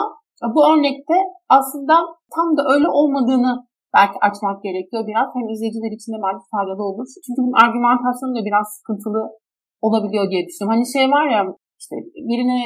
[0.55, 1.16] bu örnekte
[1.57, 1.94] aslında
[2.35, 3.53] tam da öyle olmadığını
[3.96, 5.29] belki açmak gerekiyor biraz.
[5.37, 7.07] Hem izleyiciler için de belki faydalı olur.
[7.24, 9.22] Çünkü bunun argümantasyonu da biraz sıkıntılı
[9.87, 10.74] olabiliyor diye düşünüyorum.
[10.74, 11.40] Hani şey var ya
[11.83, 11.94] işte
[12.29, 12.61] birine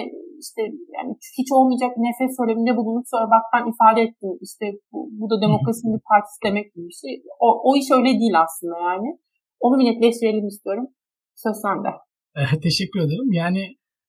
[0.44, 0.62] işte
[0.96, 5.37] yani hiç olmayacak nefes söyleminde bulunup sonra bak ben ifade ettim işte bu, bu da
[5.44, 7.12] demokrasinin bir partisi demek gibi bir şey.
[7.44, 9.08] O, o iş öyle değil aslında yani.
[9.64, 10.87] Onu bir netleştirelim istiyorum.
[11.44, 11.90] Söz sende.
[12.66, 13.30] Teşekkür ederim.
[13.42, 13.62] Yani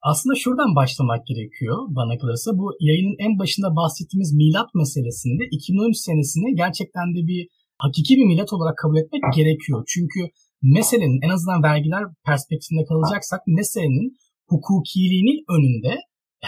[0.10, 2.50] aslında şuradan başlamak gerekiyor bana kalırsa.
[2.60, 7.42] Bu yayının en başında bahsettiğimiz milat meselesinde 2013 senesini gerçekten de bir
[7.84, 9.80] hakiki bir milat olarak kabul etmek gerekiyor.
[9.94, 10.22] Çünkü
[10.78, 14.08] meselenin en azından vergiler perspektifinde kalacaksak meselenin
[14.52, 15.94] hukukiliğinin önünde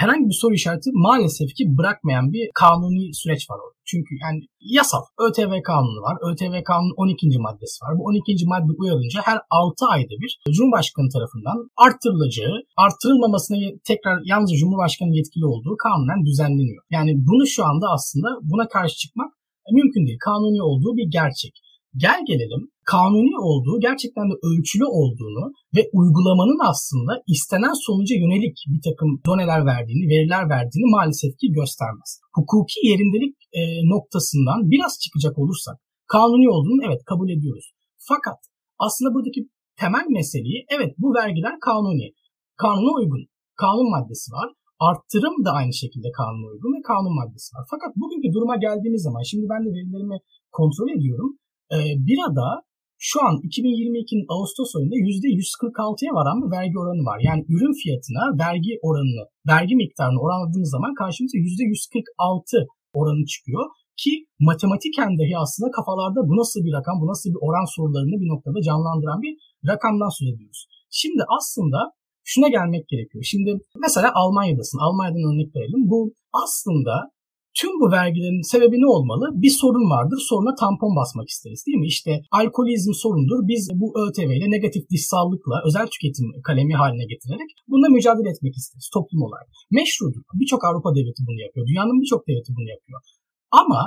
[0.01, 3.77] herhangi bir soru işareti maalesef ki bırakmayan bir kanuni süreç var orada.
[3.91, 4.39] Çünkü yani
[4.77, 6.15] yasal ÖTV kanunu var.
[6.29, 7.39] ÖTV kanunun 12.
[7.45, 7.91] maddesi var.
[7.97, 8.45] Bu 12.
[8.51, 13.57] madde uyarınca her 6 ayda bir Cumhurbaşkanı tarafından arttırılacağı, arttırılmamasına
[13.89, 16.83] tekrar yalnızca Cumhurbaşkanı yetkili olduğu kanunen düzenleniyor.
[16.95, 19.31] Yani bunu şu anda aslında buna karşı çıkmak
[19.77, 20.19] mümkün değil.
[20.27, 21.53] Kanuni olduğu bir gerçek.
[22.03, 25.43] Gel gelelim kanuni olduğu, gerçekten de ölçülü olduğunu
[25.75, 32.11] ve uygulamanın aslında istenen sonuca yönelik bir takım doneler verdiğini, veriler verdiğini maalesef ki göstermez.
[32.35, 33.61] Hukuki yerindelik e,
[33.93, 35.77] noktasından biraz çıkacak olursak
[36.13, 37.67] kanuni olduğunu evet kabul ediyoruz.
[38.09, 38.39] Fakat
[38.85, 39.41] aslında buradaki
[39.81, 42.07] temel meseleyi evet bu vergiler kanuni.
[42.63, 43.23] Kanuna uygun.
[43.63, 44.49] Kanun maddesi var.
[44.89, 47.63] Arttırım da aynı şekilde kanuna uygun ve kanun maddesi var.
[47.73, 50.17] Fakat bugünkü duruma geldiğimiz zaman şimdi ben de verilerimi
[50.57, 51.29] kontrol ediyorum.
[51.73, 51.77] Ee,
[52.07, 52.47] birada
[53.09, 57.19] şu an 2022'nin Ağustos ayında %146'ya varan bir vergi oranı var.
[57.27, 62.67] Yani ürün fiyatına vergi oranını, vergi miktarını oranladığımız zaman karşımıza %146
[62.99, 63.65] oranı çıkıyor.
[64.01, 64.11] Ki
[64.49, 68.59] matematiken dahi aslında kafalarda bu nasıl bir rakam, bu nasıl bir oran sorularını bir noktada
[68.67, 69.33] canlandıran bir
[69.69, 70.61] rakamdan söz ediyoruz.
[70.99, 71.79] Şimdi aslında
[72.31, 73.23] şuna gelmek gerekiyor.
[73.31, 73.51] Şimdi
[73.85, 74.79] mesela Almanya'dasın.
[74.85, 75.81] Almanya'dan örnek verelim.
[75.91, 75.99] Bu
[76.43, 76.93] aslında
[77.59, 79.25] Tüm bu vergilerin sebebi ne olmalı?
[79.43, 80.19] Bir sorun vardır.
[80.29, 81.87] Soruna tampon basmak isteriz değil mi?
[81.95, 83.39] İşte alkolizm sorundur.
[83.51, 88.87] Biz bu ÖTV ile negatif dışsallıkla özel tüketim kalemi haline getirerek bununla mücadele etmek isteriz
[88.95, 89.47] toplum olarak.
[89.77, 90.23] Meşrudur.
[90.39, 91.63] Birçok Avrupa devleti bunu yapıyor.
[91.69, 92.99] Dünyanın birçok devleti bunu yapıyor.
[93.61, 93.81] Ama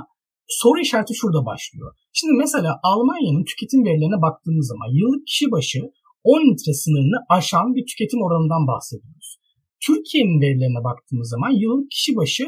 [0.60, 1.90] soru işareti şurada başlıyor.
[2.18, 5.80] Şimdi mesela Almanya'nın tüketim verilerine baktığımız zaman yıllık kişi başı
[6.24, 9.30] 10 litre sınırını aşan bir tüketim oranından bahsediyoruz.
[9.86, 12.46] Türkiye'nin verilerine baktığımız zaman yıllık kişi başı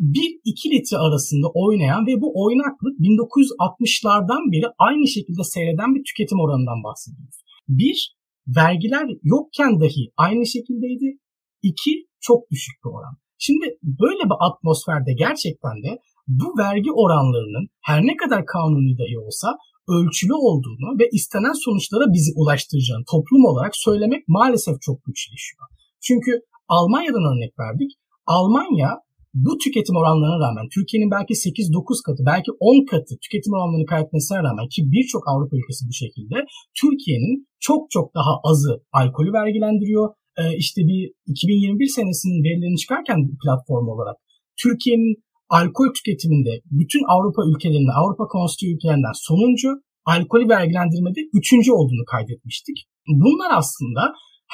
[0.00, 6.84] 1-2 litre arasında oynayan ve bu oynaklık 1960'lardan beri aynı şekilde seyreden bir tüketim oranından
[6.84, 7.38] bahsediyoruz.
[7.68, 8.16] Bir,
[8.56, 11.18] vergiler yokken dahi aynı şekildeydi.
[11.62, 13.16] İki, çok düşük bir oran.
[13.38, 19.48] Şimdi böyle bir atmosferde gerçekten de bu vergi oranlarının her ne kadar kanuni dahi olsa
[19.88, 25.66] ölçülü olduğunu ve istenen sonuçlara bizi ulaştıracağını toplum olarak söylemek maalesef çok güçleşiyor.
[26.06, 26.30] Çünkü
[26.68, 27.90] Almanya'dan örnek verdik.
[28.26, 28.90] Almanya
[29.34, 34.68] bu tüketim oranlarına rağmen Türkiye'nin belki 8-9 katı belki 10 katı tüketim oranlarını kaybetmesine rağmen
[34.72, 36.36] ki birçok Avrupa ülkesi bu şekilde
[36.80, 37.34] Türkiye'nin
[37.66, 40.06] çok çok daha azı alkolü vergilendiriyor.
[40.38, 44.16] Ee, işte bir 2021 senesinin verilerini çıkarken platform olarak
[44.62, 45.14] Türkiye'nin
[45.48, 49.68] alkol tüketiminde bütün Avrupa ülkelerinde Avrupa Konseyi ülkelerinden sonuncu
[50.04, 52.78] alkolü vergilendirmede üçüncü olduğunu kaydetmiştik.
[53.22, 54.02] Bunlar aslında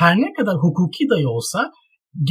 [0.02, 1.58] her ne kadar hukuki dahi olsa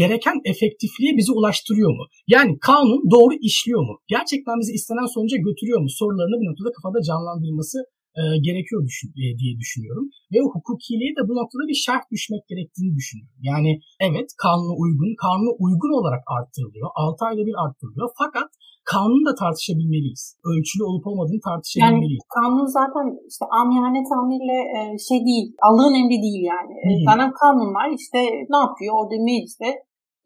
[0.01, 2.05] gereken efektifliğe bizi ulaştırıyor mu?
[2.27, 3.95] Yani kanun doğru işliyor mu?
[4.07, 5.89] Gerçekten bizi istenen sonuca götürüyor mu?
[5.89, 7.77] Sorularını bir noktada kafada canlandırması
[8.19, 10.05] e, gerekiyor düşün, e, diye düşünüyorum.
[10.33, 13.39] Ve hukukiliğe de bu noktada bir şerh düşmek gerektiğini düşünüyorum.
[13.51, 13.71] Yani
[14.07, 16.87] evet kanuna uygun, kanuna uygun olarak arttırılıyor.
[16.95, 18.07] 6 ayda bir arttırılıyor.
[18.21, 18.49] Fakat
[18.91, 20.23] kanunu da tartışabilmeliyiz.
[20.49, 22.23] Ölçülü olup olmadığını tartışabilmeliyiz.
[22.23, 26.73] Yani kanun zaten işte amiyane tamirle e, şey değil, Allah'ın emri değil yani.
[27.09, 28.19] Zaten kanun var işte
[28.53, 29.69] ne yapıyor orada mecliste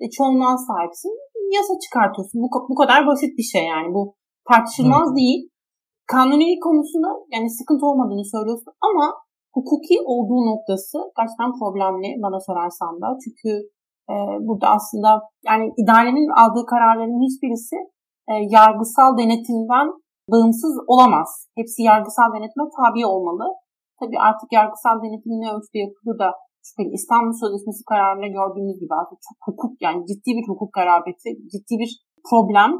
[0.01, 1.13] e, çoğunluğa sahipsin
[1.55, 2.37] yasa çıkartıyorsun.
[2.43, 3.89] Bu, bu kadar basit bir şey yani.
[3.95, 4.01] Bu
[4.49, 5.17] tartışılmaz evet.
[5.19, 5.41] değil.
[6.13, 9.05] Kanuni konusunda yani sıkıntı olmadığını söylüyorsun ama
[9.55, 13.07] hukuki olduğu noktası gerçekten problemli bana sorarsan da.
[13.23, 13.51] Çünkü
[14.13, 14.15] e,
[14.47, 15.09] burada aslında
[15.49, 17.75] yani idarenin aldığı kararların hiçbirisi
[18.31, 19.87] e, yargısal denetimden
[20.31, 21.29] bağımsız olamaz.
[21.59, 23.45] Hepsi yargısal denetime tabi olmalı.
[23.99, 26.29] Tabi artık yargısal denetim ne ölçüde yapılır da
[26.65, 31.73] şüpheli İstanbul Sözleşmesi kararında gördüğümüz gibi artık çok hukuk yani ciddi bir hukuk garabeti, ciddi
[31.83, 31.91] bir
[32.29, 32.71] problem.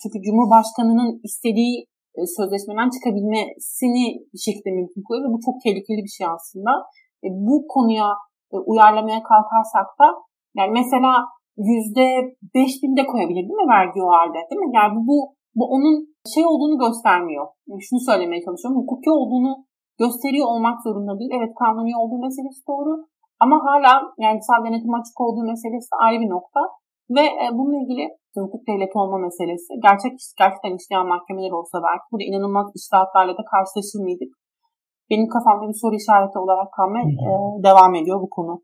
[0.00, 1.74] Çünkü Cumhurbaşkanı'nın istediği
[2.18, 6.72] e, sözleşmeden çıkabilmesini bir şekilde mümkün kılıyor ve bu çok tehlikeli bir şey aslında.
[7.24, 8.08] E, bu konuya
[8.54, 10.06] e, uyarlamaya kalkarsak da
[10.58, 11.12] yani mesela
[11.56, 12.06] yüzde
[12.54, 14.70] beş binde koyabilir değil mi vergi o halde değil mi?
[14.78, 15.16] Yani bu,
[15.58, 15.96] bu onun
[16.34, 17.46] şey olduğunu göstermiyor.
[17.68, 18.80] Yani şunu söylemeye çalışıyorum.
[18.80, 19.52] Hukuki olduğunu
[20.02, 21.32] gösteriyor olmak zorunda değil.
[21.38, 22.92] Evet kanuni olduğu meselesi doğru.
[23.44, 23.92] Ama hala
[24.24, 26.60] yani sadece denetim açık olduğu meselesi ayrı bir nokta.
[27.16, 28.04] Ve e, bununla ilgili
[28.44, 29.70] hukuk devleti olma meselesi.
[29.86, 34.32] Gerçek gerçekten işleyen mahkemeler olsa belki burada inanılmaz iştahatlarla da karşılaşır mıydık?
[35.10, 37.30] Benim kafamda bir soru işareti olarak kalmaya e,
[37.68, 38.54] devam ediyor bu konu.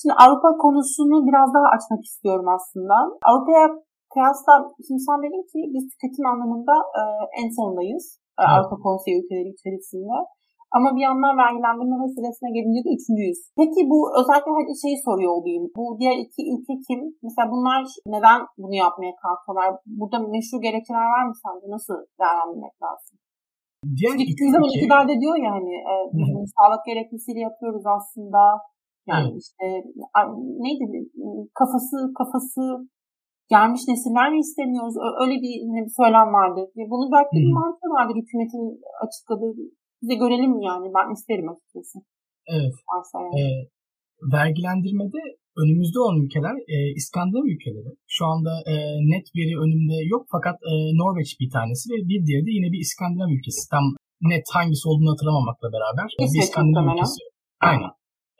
[0.00, 2.96] Şimdi Avrupa konusunu biraz daha açmak istiyorum aslında.
[3.28, 3.66] Avrupa'ya
[4.12, 4.52] kıyasla,
[4.86, 7.02] şimdi sen dedin ki biz tüketim anlamında e,
[7.40, 8.06] en sondayız.
[8.38, 8.50] E, evet.
[8.52, 10.16] Avrupa Konseyi ülkeleri içerisinde.
[10.76, 13.40] Ama bir yandan vergilendirme meselesine gelince de üçüncüyüz.
[13.60, 15.64] Peki bu özellikle hadi şeyi soruyor olayım.
[15.76, 17.00] Bu diğer iki ülke kim?
[17.24, 17.80] Mesela bunlar
[18.14, 19.68] neden bunu yapmaya kalkıyorlar?
[19.98, 21.66] Burada meşru gerekçeler var mı sence?
[21.76, 23.14] Nasıl değerlendirmek lazım?
[23.98, 25.94] Diğer iki zaman iktidar da diyor ya hani e,
[26.54, 28.40] sağlık gerekçesiyle yapıyoruz aslında.
[29.10, 29.42] Yani evet.
[29.42, 29.64] işte
[30.64, 30.84] neydi
[31.60, 32.62] kafası kafası
[33.54, 34.96] gelmiş nesiller mi istemiyoruz?
[35.22, 36.60] Öyle bir, yine bir söylem vardı.
[36.92, 38.64] Bunu belki bir mantığı vardır hükümetin
[39.04, 39.52] açıkladığı.
[40.02, 41.96] Bize görelim yani ben isterim açıkçası.
[42.54, 42.74] Evet.
[43.40, 43.42] E,
[44.36, 45.22] vergilendirmede
[45.62, 47.90] önümüzde olan ülkeler e, İskandinav ülkeleri.
[48.16, 48.74] Şu anda e,
[49.12, 52.80] net veri önümde yok fakat e, Norveç bir tanesi ve bir diğeri de yine bir
[52.86, 53.62] İskandinav ülkesi.
[53.74, 53.84] Tam
[54.32, 56.08] net hangisi olduğunu hatırlamamakla beraber.
[56.10, 57.22] İsveç bir İskandinav ülkesi.
[57.70, 57.92] Aynen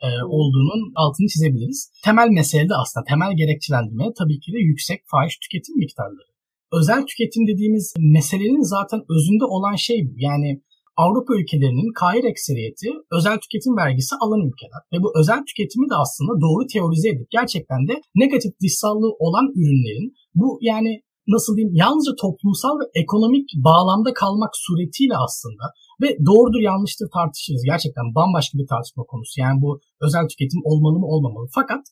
[0.05, 1.91] e, olduğunun altını çizebiliriz.
[2.05, 6.31] Temel mesele de aslında temel gerekçelendirme tabii ki de yüksek fahiş tüketim miktarları.
[6.79, 10.13] Özel tüketim dediğimiz meselenin zaten özünde olan şey bu.
[10.17, 10.61] Yani
[11.03, 14.81] Avrupa ülkelerinin kahir ekseriyeti özel tüketim vergisi alan ülkeler.
[14.93, 20.07] Ve bu özel tüketimi de aslında doğru teorize edip gerçekten de negatif dışsallığı olan ürünlerin
[20.39, 20.91] bu yani
[21.35, 25.65] nasıl diyeyim yalnızca toplumsal ve ekonomik bağlamda kalmak suretiyle aslında
[26.01, 27.63] ve doğrudur yanlıştır tartışırız.
[27.71, 29.35] Gerçekten bambaşka bir tartışma konusu.
[29.41, 29.69] Yani bu
[30.05, 31.47] özel tüketim olmalı mı olmamalı.
[31.59, 31.83] Fakat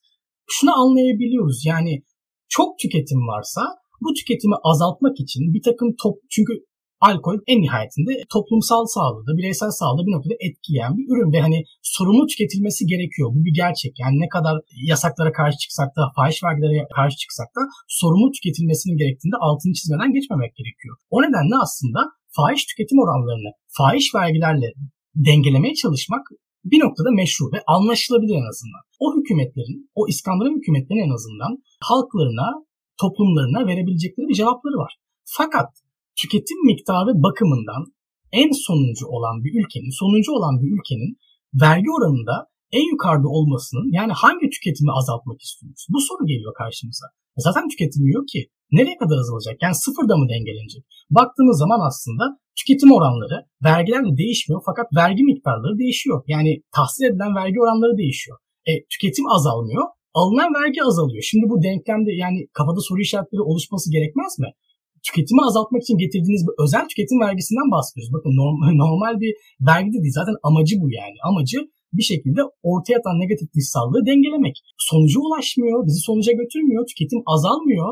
[0.55, 1.65] şunu anlayabiliyoruz.
[1.65, 1.93] Yani
[2.49, 3.61] çok tüketim varsa
[4.03, 6.53] bu tüketimi azaltmak için bir takım top çünkü
[7.09, 11.59] alkol en nihayetinde toplumsal sağlığı da bireysel sağlığı bir noktada etkileyen bir ürün ve hani
[11.95, 13.27] sorumlu tüketilmesi gerekiyor.
[13.35, 13.93] Bu bir gerçek.
[14.03, 14.55] Yani ne kadar
[14.91, 17.61] yasaklara karşı çıksak da, fahiş vergilere karşı çıksak da
[17.99, 20.95] sorumlu tüketilmesinin gerektiğinde altını çizmeden geçmemek gerekiyor.
[21.13, 21.99] O nedenle aslında
[22.35, 24.67] fahiş tüketim oranlarını fahiş vergilerle
[25.15, 26.23] dengelemeye çalışmak
[26.71, 28.83] bir noktada meşru ve anlaşılabilir en azından.
[29.03, 31.51] O hükümetlerin, o İskandinav hükümetlerin en azından
[31.89, 32.47] halklarına,
[33.01, 34.93] toplumlarına verebilecekleri bir cevapları var.
[35.37, 35.69] Fakat
[36.19, 37.83] tüketim miktarı bakımından
[38.41, 41.11] en sonuncu olan bir ülkenin, sonuncu olan bir ülkenin
[41.61, 42.35] vergi oranında
[42.71, 45.85] en yukarıda olmasının yani hangi tüketimi azaltmak istiyoruz?
[45.93, 47.05] Bu soru geliyor karşımıza.
[47.37, 48.41] Zaten tüketilmiyor ki.
[48.71, 49.55] Nereye kadar azalacak?
[49.63, 50.83] Yani sıfırda mı dengelenecek?
[51.17, 52.23] Baktığımız zaman aslında
[52.59, 53.37] tüketim oranları
[53.69, 56.23] vergilerle değişmiyor fakat vergi miktarları değişiyor.
[56.27, 58.37] Yani tahsil edilen vergi oranları değişiyor.
[58.69, 59.85] E, tüketim azalmıyor,
[60.19, 61.23] alınan vergi azalıyor.
[61.29, 64.49] Şimdi bu denklemde yani kafada soru işaretleri oluşması gerekmez mi?
[65.05, 68.13] Tüketimi azaltmak için getirdiğiniz bir özel tüketim vergisinden bahsediyoruz.
[68.15, 69.33] Bakın normal, normal bir
[69.69, 70.19] vergi de değil.
[70.21, 71.17] Zaten amacı bu yani.
[71.29, 71.59] Amacı
[71.97, 74.55] bir şekilde ortaya atan negatif dışsallığı dengelemek.
[74.89, 77.89] Sonuca ulaşmıyor, bizi sonuca götürmüyor, tüketim azalmıyor.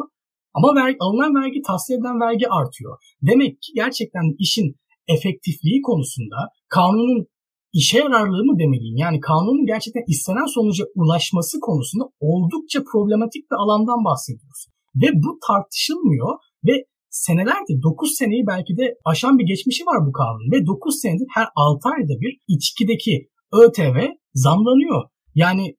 [0.54, 2.98] Ama vergi, alınan vergi tahsil edilen vergi artıyor.
[3.22, 4.76] Demek ki gerçekten işin
[5.08, 6.36] efektifliği konusunda
[6.70, 7.28] kanunun
[7.74, 8.98] işe yararlığı mı demeliyim?
[8.98, 14.62] Yani kanunun gerçekten istenen sonuca ulaşması konusunda oldukça problematik bir alandan bahsediyoruz.
[15.02, 16.32] Ve bu tartışılmıyor
[16.68, 16.74] ve
[17.10, 21.48] senelerdir 9 seneyi belki de aşan bir geçmişi var bu kanun ve 9 senedir her
[21.56, 23.30] 6 ayda bir içkideki
[23.62, 23.98] ÖTV
[24.34, 25.02] zamlanıyor.
[25.36, 25.76] Yani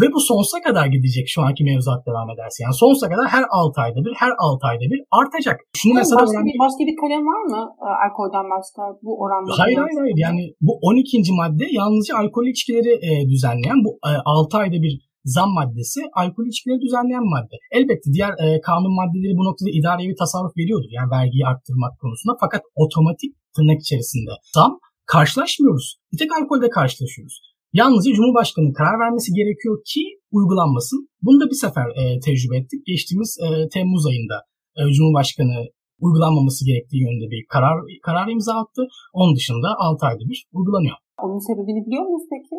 [0.00, 2.58] ve bu sonsuza kadar gidecek şu anki mevzuat devam ederse.
[2.64, 5.56] Yani sonsuza kadar her 6 ayda bir, her 6 ayda bir artacak.
[5.80, 9.48] Şunu mesela başka, bir, başka bir kalem var mı e, alkolden başka bu oranda?
[9.62, 10.18] Hayır hayır hayır.
[10.26, 11.32] Yani bu 12.
[11.40, 16.80] madde yalnızca alkol içkileri e, düzenleyen bu e, 6 ayda bir zam maddesi alkol içkileri
[16.86, 17.56] düzenleyen madde.
[17.78, 20.90] Elbette diğer e, kanun maddeleri bu noktada idareye bir tasarruf veriyordur.
[20.98, 22.34] Yani vergiyi arttırmak konusunda.
[22.40, 24.72] Fakat otomatik tırnak içerisinde zam
[25.06, 25.96] karşılaşmıyoruz.
[26.12, 27.49] Bir tek alkolde karşılaşıyoruz.
[27.72, 30.02] Yalnızca Cumhurbaşkanı'nın karar vermesi gerekiyor ki
[30.36, 31.00] uygulanmasın.
[31.24, 32.80] Bunu da bir sefer e, tecrübe ettik.
[32.86, 34.36] Geçtiğimiz e, Temmuz ayında
[34.78, 35.58] e, Cumhurbaşkanı
[36.04, 38.82] uygulanmaması gerektiği yönünde bir karar karar imza attı.
[39.18, 40.96] Onun dışında 6 ayda bir uygulanıyor.
[41.24, 42.56] Onun sebebini biliyor musunuz peki?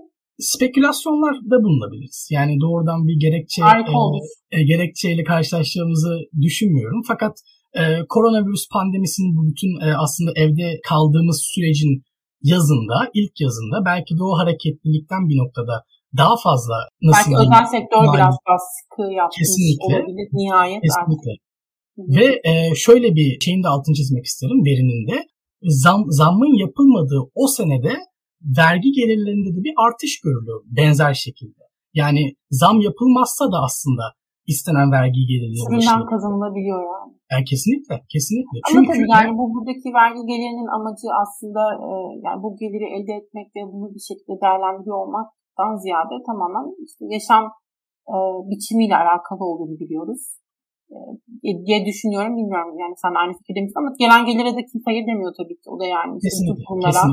[0.54, 2.30] Spekülasyonlar da bulunabiliriz.
[2.38, 6.14] Yani doğrudan bir gerekçe e, e, gerekçeyle karşılaşacağımızı
[6.46, 7.02] düşünmüyorum.
[7.08, 7.34] Fakat
[7.80, 11.94] e, koronavirüs pandemisinin bu bütün e, aslında evde kaldığımız sürecin
[12.44, 15.84] yazında, ilk yazında belki de o hareketlilikten bir noktada
[16.18, 20.82] daha fazla nasıl Belki özel sektör mal- biraz baskı yapmış kesinlikle, olabilir nihayet.
[20.86, 21.32] Kesinlikle.
[21.32, 21.52] Artık.
[22.18, 25.18] Ve e, şöyle bir şeyin de altını çizmek isterim verinin de.
[25.64, 27.94] Zam, zammın yapılmadığı o senede
[28.58, 31.62] vergi gelirlerinde de bir artış görülüyor benzer şekilde.
[31.94, 34.04] Yani zam yapılmazsa da aslında
[34.48, 37.12] istenen vergi gelirleri Sürümden kazanılabiliyor yani.
[37.32, 37.44] yani.
[37.52, 38.58] Kesinlikle, kesinlikle.
[38.64, 41.90] Ama Çünkü tabii yani bu buradaki vergi gelirinin amacı aslında e,
[42.26, 47.44] yani bu geliri elde etmek ve bunu bir şekilde değerlendiriyor olmaktan ziyade tamamen işte yaşam
[48.14, 48.16] e,
[48.52, 50.24] biçimiyle alakalı olduğunu biliyoruz.
[51.48, 55.06] E, diye düşünüyorum bilmiyorum yani sen aynı fikirde misin ama gelen gelire de kimse hayır
[55.10, 57.04] demiyor tabii ki o da yani kesinlikle, bunlara.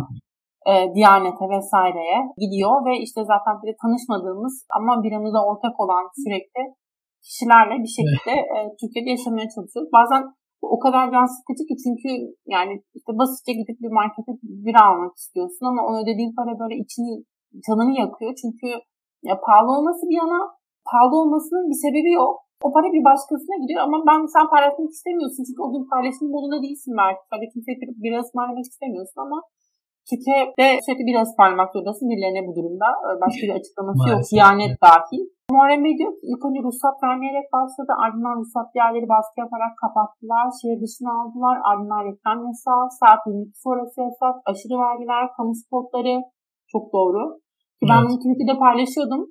[0.70, 6.62] E, Diyanete vesaireye gidiyor ve işte zaten bir de tanışmadığımız ama biramıza ortak olan sürekli
[7.28, 9.90] kişilerle bir şekilde e, Türkiye'de yaşamaya çalışıyoruz.
[9.98, 10.22] Bazen
[10.76, 12.10] o kadar can sıkıcı ki çünkü
[12.54, 14.32] yani işte basitçe gidip bir markete
[14.66, 17.12] bir almak istiyorsun ama o ödediğin para böyle içini
[17.64, 18.32] canını yakıyor.
[18.42, 18.68] Çünkü
[19.28, 20.40] ya pahalı olması bir yana
[20.88, 22.34] pahalı olmasının bir sebebi yok.
[22.66, 26.58] O para bir başkasına gidiyor ama ben sen paylaşmak istemiyorsun çünkü o gün paylaşım modunda
[26.64, 27.22] değilsin belki.
[27.32, 29.38] Tabii kimseye bir, biraz ısmarlamak istemiyorsun ama
[30.10, 32.88] Türkiye'de sürekli biraz ısmarlamak zorundasın birilerine bu durumda.
[33.04, 34.20] Ee, başka bir açıklaması yok.
[34.32, 35.22] Diyanet dahil.
[35.52, 37.92] Muharrem Bey diyor ki ilk önce ruhsat vermeyerek başladı.
[38.02, 40.44] Ardından ruhsat yerleri baskı yaparak kapattılar.
[40.60, 41.56] Şehir dışına aldılar.
[41.70, 46.14] Ardından reklam yasağı, saat limiti sonrası yasak, aşırı vergiler, kamu spotları.
[46.72, 47.22] Çok doğru.
[47.78, 48.06] Ki ben evet.
[48.06, 49.22] bunu Twitter'da paylaşıyordum.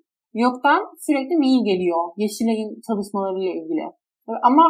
[0.45, 2.01] Yoktan sürekli mail geliyor.
[2.23, 3.83] Yeşilay'ın çalışmalarıyla ilgili.
[4.49, 4.63] Ama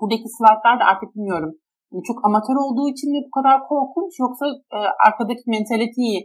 [0.00, 1.52] buradaki slaytlar da artık bilmiyorum.
[2.08, 6.18] Çok amatör olduğu için mi bu kadar korkunç yoksa e, arkadaki mentaliteyi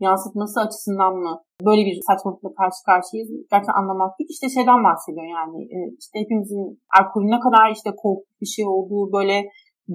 [0.00, 1.32] yansıtması açısından mı
[1.68, 4.30] böyle bir saçmalıkla karşı karşıyayız gerçekten anlamak değil.
[4.34, 6.64] İşte şeyden bahsediyor yani e, işte hepimizin
[6.98, 9.36] alkolün ne kadar işte korkunç bir şey olduğu böyle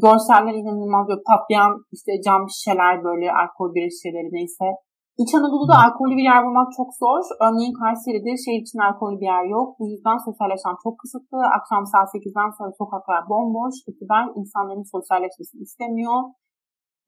[0.04, 4.66] görseller inanılmaz böyle patlayan işte cam şişeler böyle alkol bir şişeleri neyse
[5.22, 7.24] İç Anadolu'da alkollü bir yer bulmak çok zor.
[7.46, 9.68] Örneğin Kayseri'de şehir için alkollü bir yer yok.
[9.80, 11.40] Bu yüzden sosyalleşen çok kısıtlı.
[11.58, 13.76] Akşam saat 8'den sonra sokaklar bomboş.
[13.90, 16.20] İktidar insanların sosyalleşmesini istemiyor.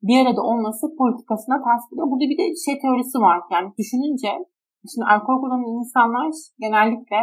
[0.08, 2.06] Bir arada olması politikasına ters gidiyor.
[2.10, 3.38] Burada bir de şey teorisi var.
[3.54, 4.30] Yani düşününce
[4.90, 6.28] şimdi alkol kullanan insanlar
[6.64, 7.20] genellikle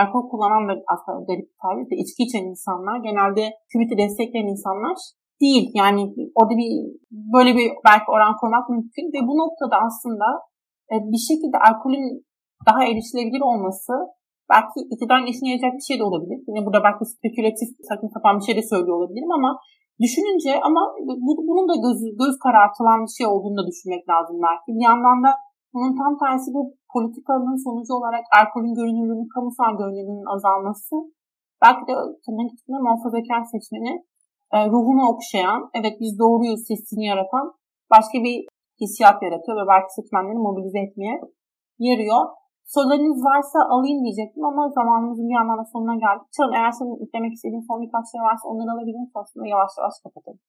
[0.00, 4.96] alkol kullanan da aslında garip bir tabir de içki içen insanlar genelde hükümeti destekleyen insanlar
[5.42, 5.64] değil.
[5.80, 6.00] Yani
[6.38, 6.70] orada bir
[7.10, 10.26] böyle bir belki oran kurmak mümkün ve bu noktada aslında
[10.92, 12.06] e, bir şekilde alkolün
[12.68, 13.92] daha erişilebilir olması
[14.52, 16.38] belki iktidarın işine yarayacak bir şey de olabilir.
[16.48, 19.50] Yine burada belki spekülatif saçma sapan bir şey de söylüyor olabilirim ama
[20.04, 20.82] düşününce ama
[21.26, 24.68] bu, bunun da göz, göz karartılan bir şey olduğunu da düşünmek lazım belki.
[24.76, 25.30] Bir yandan da
[25.74, 26.60] bunun tam tersi bu
[26.94, 30.94] politikanın sonucu olarak alkolün görünürlüğünün, kamusal görünürlüğünün azalması
[31.62, 31.94] belki de
[32.24, 33.92] tırnak içinde muhafazakar seçmeni
[34.54, 37.52] ruhunu okşayan, evet biz doğruyuz hissini yaratan
[37.90, 38.46] başka bir
[38.80, 41.20] hissiyat yaratıyor ve belki seçmenleri mobilize etmeye
[41.78, 42.22] yarıyor.
[42.74, 46.26] Sorularınız varsa alayım diyecektim ama zamanımızın bir yandan da sonuna geldik.
[46.36, 49.10] Çağın eğer senin eklemek istediğin son birkaç şey varsa onları alabilirim.
[49.20, 50.40] Aslında yavaş yavaş kapatalım.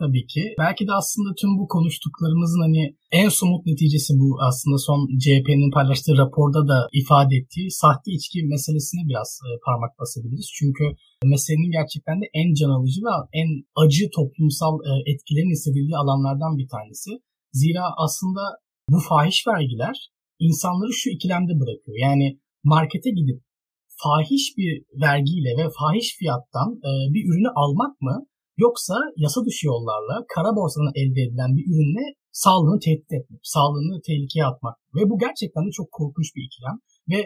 [0.00, 0.42] Tabii ki.
[0.58, 2.82] Belki de aslında tüm bu konuştuklarımızın hani
[3.20, 9.02] en somut neticesi bu aslında son CHP'nin paylaştığı raporda da ifade ettiği sahte içki meselesine
[9.10, 10.48] biraz e, parmak basabiliriz.
[10.58, 10.84] Çünkü
[11.24, 13.48] meselenin gerçekten de en can alıcı ve en
[13.82, 17.10] acı toplumsal e, etkilerin hissedildiği alanlardan bir tanesi.
[17.52, 18.42] Zira aslında
[18.92, 19.96] bu fahiş vergiler
[20.38, 21.96] insanları şu ikilemde bırakıyor.
[22.06, 22.26] Yani
[22.64, 23.38] markete gidip
[24.02, 24.72] fahiş bir
[25.06, 28.26] vergiyle ve fahiş fiyattan e, bir ürünü almak mı
[28.64, 32.04] yoksa yasa dışı yollarla kara borsadan elde edilen bir ürünle
[32.42, 36.76] sağlığını tehdit etmek, sağlığını tehlikeye atmak ve bu gerçekten de çok korkunç bir ikilem
[37.12, 37.18] ve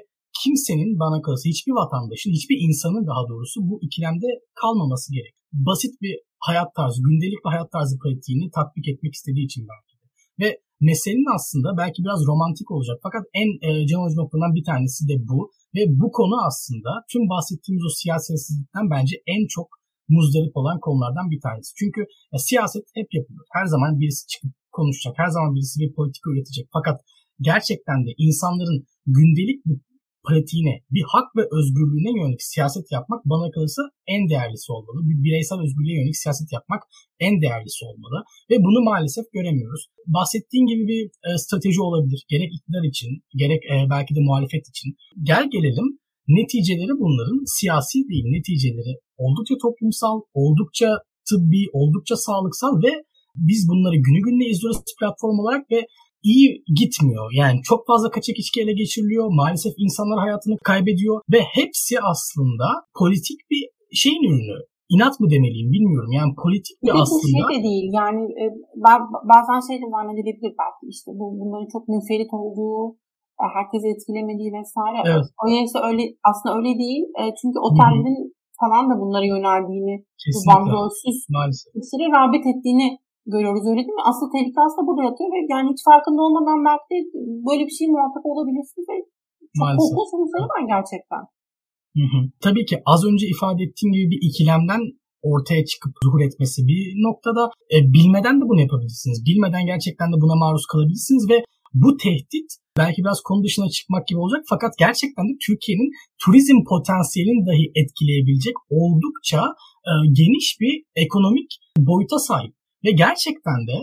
[0.43, 4.29] kimsenin bana kalırsa hiçbir vatandaşın, hiçbir insanın daha doğrusu bu ikilemde
[4.61, 5.35] kalmaması gerek.
[5.53, 6.15] Basit bir
[6.49, 10.07] hayat tarzı, gündelik bir hayat tarzı pratiğini tatbik etmek istediği için belki de.
[10.41, 10.49] Ve
[10.89, 15.17] meselenin aslında belki biraz romantik olacak fakat en e, can alıcı noktadan bir tanesi de
[15.31, 15.39] bu.
[15.75, 19.69] Ve bu konu aslında tüm bahsettiğimiz o siyasetsizlikten bence en çok
[20.17, 21.71] muzdarip olan konulardan bir tanesi.
[21.81, 22.01] Çünkü
[22.33, 23.47] ya, siyaset hep yapılır.
[23.57, 25.15] Her zaman birisi çıkıp konuşacak.
[25.23, 26.67] Her zaman birisi bir politika üretecek.
[26.77, 26.97] Fakat
[27.41, 28.79] gerçekten de insanların
[29.17, 29.79] gündelik bir
[30.27, 33.83] pratiğine, bir hak ve özgürlüğüne yönelik siyaset yapmak bana kalırsa
[34.15, 34.99] en değerlisi olmalı.
[35.09, 36.83] Bir bireysel özgürlüğe yönelik siyaset yapmak
[37.27, 38.19] en değerlisi olmalı.
[38.51, 39.83] Ve bunu maalesef göremiyoruz.
[40.07, 42.21] Bahsettiğin gibi bir e, strateji olabilir.
[42.33, 43.11] Gerek iktidar için,
[43.43, 44.89] gerek e, belki de muhalefet için.
[45.23, 45.89] Gel gelelim
[46.29, 48.27] neticeleri bunların siyasi değil.
[48.35, 48.93] Neticeleri
[49.25, 50.89] oldukça toplumsal, oldukça
[51.29, 52.93] tıbbi, oldukça sağlıksal ve
[53.49, 55.81] biz bunları günü gününe izliyoruz platform olarak ve
[56.23, 56.47] iyi
[56.81, 57.27] gitmiyor.
[57.41, 59.25] Yani çok fazla kaçak içki ele geçiriliyor.
[59.41, 62.67] Maalesef insanlar hayatını kaybediyor ve hepsi aslında
[62.99, 63.63] politik bir
[64.03, 64.59] şeyin ürünü.
[64.95, 66.13] İnat mı demeliyim bilmiyorum.
[66.13, 67.43] Yani politik bir Peki aslında.
[67.49, 68.45] şey de değil yani e,
[69.33, 72.97] bazen şey de zannedilebilir belki işte bu bunların çok müferit olduğu
[73.57, 74.99] herkesi etkilemediği vesaire.
[75.11, 75.27] Evet.
[75.41, 77.05] O işte öyle aslında öyle değil.
[77.21, 78.21] E, çünkü otellerin
[78.63, 79.95] falan da bunlara yöneldiğini,
[80.35, 81.17] bu bandrolsüz
[81.83, 82.87] kişilere rağbet ettiğini
[83.35, 84.09] görüyoruz öyle değil mi?
[84.11, 86.99] Asıl tehlike aslında burada yatıyor ve yani hiç farkında olmadan belki de
[87.49, 88.97] böyle bir şey muhatap olabilirsiniz ve
[89.59, 91.23] çok korkunç sonuçları var gerçekten.
[91.97, 92.19] Hı hı.
[92.45, 94.83] Tabii ki az önce ifade ettiğim gibi bir ikilemden
[95.23, 97.43] ortaya çıkıp zuhur etmesi bir noktada
[97.75, 99.19] e, bilmeden de bunu yapabilirsiniz.
[99.29, 101.39] Bilmeden gerçekten de buna maruz kalabilirsiniz ve
[101.75, 102.49] bu tehdit
[102.81, 105.91] belki biraz konu dışına çıkmak gibi olacak fakat gerçekten de Türkiye'nin
[106.23, 109.41] turizm potansiyelini dahi etkileyebilecek oldukça
[109.91, 110.75] e, geniş bir
[111.05, 111.51] ekonomik
[111.89, 112.53] boyuta sahip.
[112.85, 113.77] Ve gerçekten de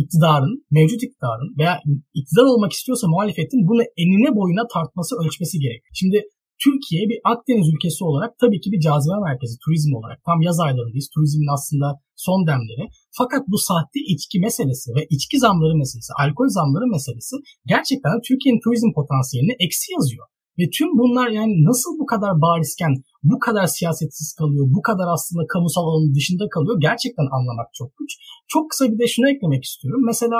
[0.00, 1.74] iktidarın, mevcut iktidarın veya
[2.20, 5.82] iktidar olmak istiyorsa muhalefetin bunu enine boyuna tartması, ölçmesi gerek.
[6.00, 6.18] Şimdi
[6.64, 10.18] Türkiye bir Akdeniz ülkesi olarak tabii ki bir cazibe merkezi turizm olarak.
[10.28, 11.08] Tam yaz aylarındayız.
[11.14, 11.88] Turizmin aslında
[12.26, 12.84] son demleri.
[13.18, 17.34] Fakat bu sahte içki meselesi ve içki zamları meselesi, alkol zamları meselesi
[17.72, 20.26] gerçekten Türkiye'nin turizm potansiyelini eksi yazıyor.
[20.58, 22.92] Ve tüm bunlar yani nasıl bu kadar barizken,
[23.30, 28.10] bu kadar siyasetsiz kalıyor, bu kadar aslında kamusal alanın dışında kalıyor gerçekten anlamak çok güç.
[28.52, 30.02] Çok kısa bir de şunu eklemek istiyorum.
[30.06, 30.38] Mesela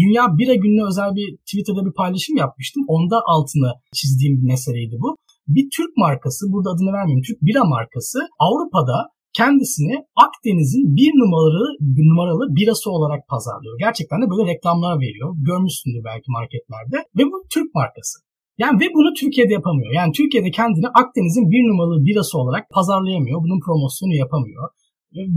[0.00, 2.82] Dünya Bira Günü'ne özel bir Twitter'da bir paylaşım yapmıştım.
[2.88, 5.16] Onda altını çizdiğim bir meseleydi bu.
[5.54, 8.98] Bir Türk markası, burada adını vermeyeyim, Türk bira markası Avrupa'da
[9.40, 9.94] kendisini
[10.26, 11.64] Akdeniz'in bir numaralı
[12.10, 13.76] numaralı birası olarak pazarlıyor.
[13.78, 15.28] Gerçekten de böyle reklamlar veriyor.
[15.48, 16.96] Görmüşsündür belki marketlerde.
[17.16, 18.16] Ve bu Türk markası.
[18.62, 19.92] Yani ve bunu Türkiye'de yapamıyor.
[20.00, 23.38] Yani Türkiye'de kendini Akdeniz'in bir numaralı birası olarak pazarlayamıyor.
[23.44, 24.64] Bunun promosyonu yapamıyor.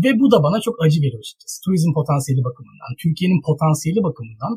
[0.03, 1.55] Ve bu da bana çok acı veriyor açıkçası.
[1.65, 4.53] Turizm potansiyeli bakımından, Türkiye'nin potansiyeli bakımından.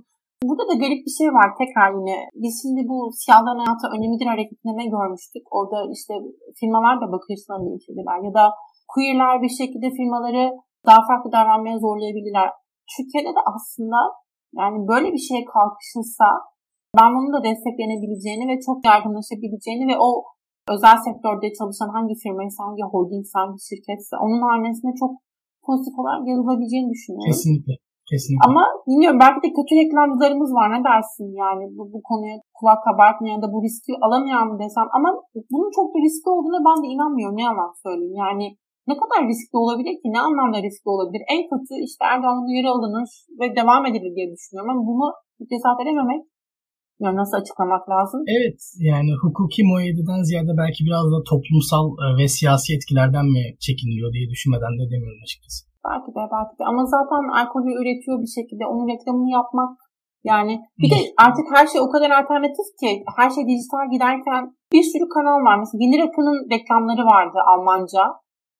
[0.48, 2.16] Burada da garip bir şey var tekrar yine.
[2.42, 5.44] Biz şimdi bu siyahların hayatı önemlidir hareketinde ne görmüştük?
[5.56, 6.12] Orada işte
[6.58, 8.18] firmalar da bakış açılarını hani değiştirdiler.
[8.28, 8.44] Ya da
[8.92, 10.44] queerler bir şekilde firmaları
[10.88, 12.48] daha farklı davranmaya zorlayabilirler.
[12.92, 13.98] Türkiye'de de aslında
[14.60, 16.26] yani böyle bir şeye kalkışılsa
[16.98, 20.08] ben bunun da desteklenebileceğini ve çok yaygınlaşabileceğini ve o
[20.74, 25.12] özel sektörde çalışan hangi firmaysa, hangi holding, hangi şirketse onun hanesine çok
[25.66, 27.32] pozitif olarak yazılabileceğini düşünüyorum.
[27.32, 27.72] Kesinlikle.
[28.12, 28.46] Kesinlikle.
[28.48, 30.66] Ama bilmiyorum belki de kötü reklamcılarımız var.
[30.74, 31.64] Ne dersin yani?
[31.76, 34.88] Bu, bu konuya kulak kabartmayan da bu riski alamayan mı desem?
[34.96, 35.08] Ama
[35.52, 37.36] bunun çok da riskli olduğuna ben de inanmıyorum.
[37.38, 38.16] Ne yalan söyleyeyim.
[38.24, 38.46] Yani
[38.90, 40.06] ne kadar riskli olabilir ki?
[40.16, 41.22] Ne anlamda riskli olabilir?
[41.34, 43.10] En kötü işte Erdoğan'ın uyarı alınır
[43.40, 44.70] ve devam edilir diye düşünüyorum.
[44.72, 45.06] Ama bunu
[45.50, 46.22] cesaret edememek
[47.02, 48.20] yani nasıl açıklamak lazım?
[48.36, 48.60] Evet
[48.90, 54.26] yani hukuki muayyededen ziyade belki biraz da toplumsal e, ve siyasi etkilerden mi çekiniliyor diye
[54.32, 55.71] düşünmeden de demiyorum açıkçası.
[55.86, 59.72] Belki de belki de ama zaten alkolü üretiyor bir şekilde onun reklamını yapmak
[60.24, 64.42] yani bir de artık her şey o kadar alternatif ki her şey dijital giderken
[64.74, 65.56] bir sürü kanal var.
[65.58, 68.04] Mesela Yeni Rakı'nın reklamları vardı Almanca.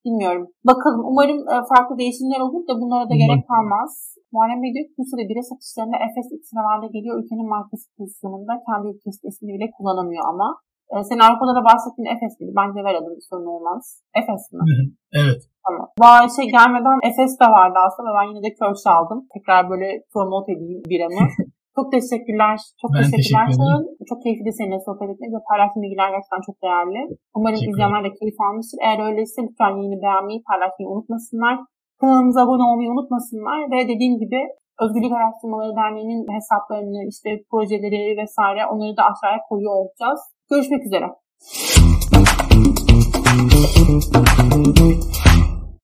[0.05, 0.45] Bilmiyorum.
[0.71, 1.03] Bakalım.
[1.11, 3.91] Umarım e, farklı değişimler olur da bunlara da gerek kalmaz.
[4.33, 7.15] Muharrem Bey diyor ki Bursa'da bira satışlarında Efes ilk sıralarda geliyor.
[7.21, 10.49] Ülkenin markası pozisyonunda kendi ülkesinin ismini bile kullanamıyor ama.
[10.93, 12.53] E, sen Avrupa'da da bahsettiğin Efes miydi?
[12.61, 13.83] Bence ver adını sorun olmaz.
[14.21, 14.63] Efes mi?
[15.21, 15.43] evet.
[15.67, 15.87] Tamam.
[16.01, 19.21] Bu şey gelmeden Efes de vardı aslında ben yine de Kölsch aldım.
[19.35, 21.25] Tekrar böyle promote edeyim biramı.
[21.77, 22.57] Çok teşekkürler.
[22.83, 23.75] Çok ben teşekkürler sana.
[24.11, 27.01] Çok keyifli seninle sohbet etmek ve paylaştığın bilgiler gerçekten çok değerli.
[27.37, 28.79] Umarım izleyenler de keyif almıştır.
[28.85, 31.55] Eğer öyleyse lütfen yayını beğenmeyi, paylaşmayı unutmasınlar.
[32.01, 34.41] Kanalımıza abone olmayı unutmasınlar ve dediğim gibi
[34.83, 40.21] Özgürlük Araştırmaları Derneği'nin hesaplarını, işte projeleri vesaire onları da aşağıya koyuyor olacağız.
[40.51, 41.09] Görüşmek üzere.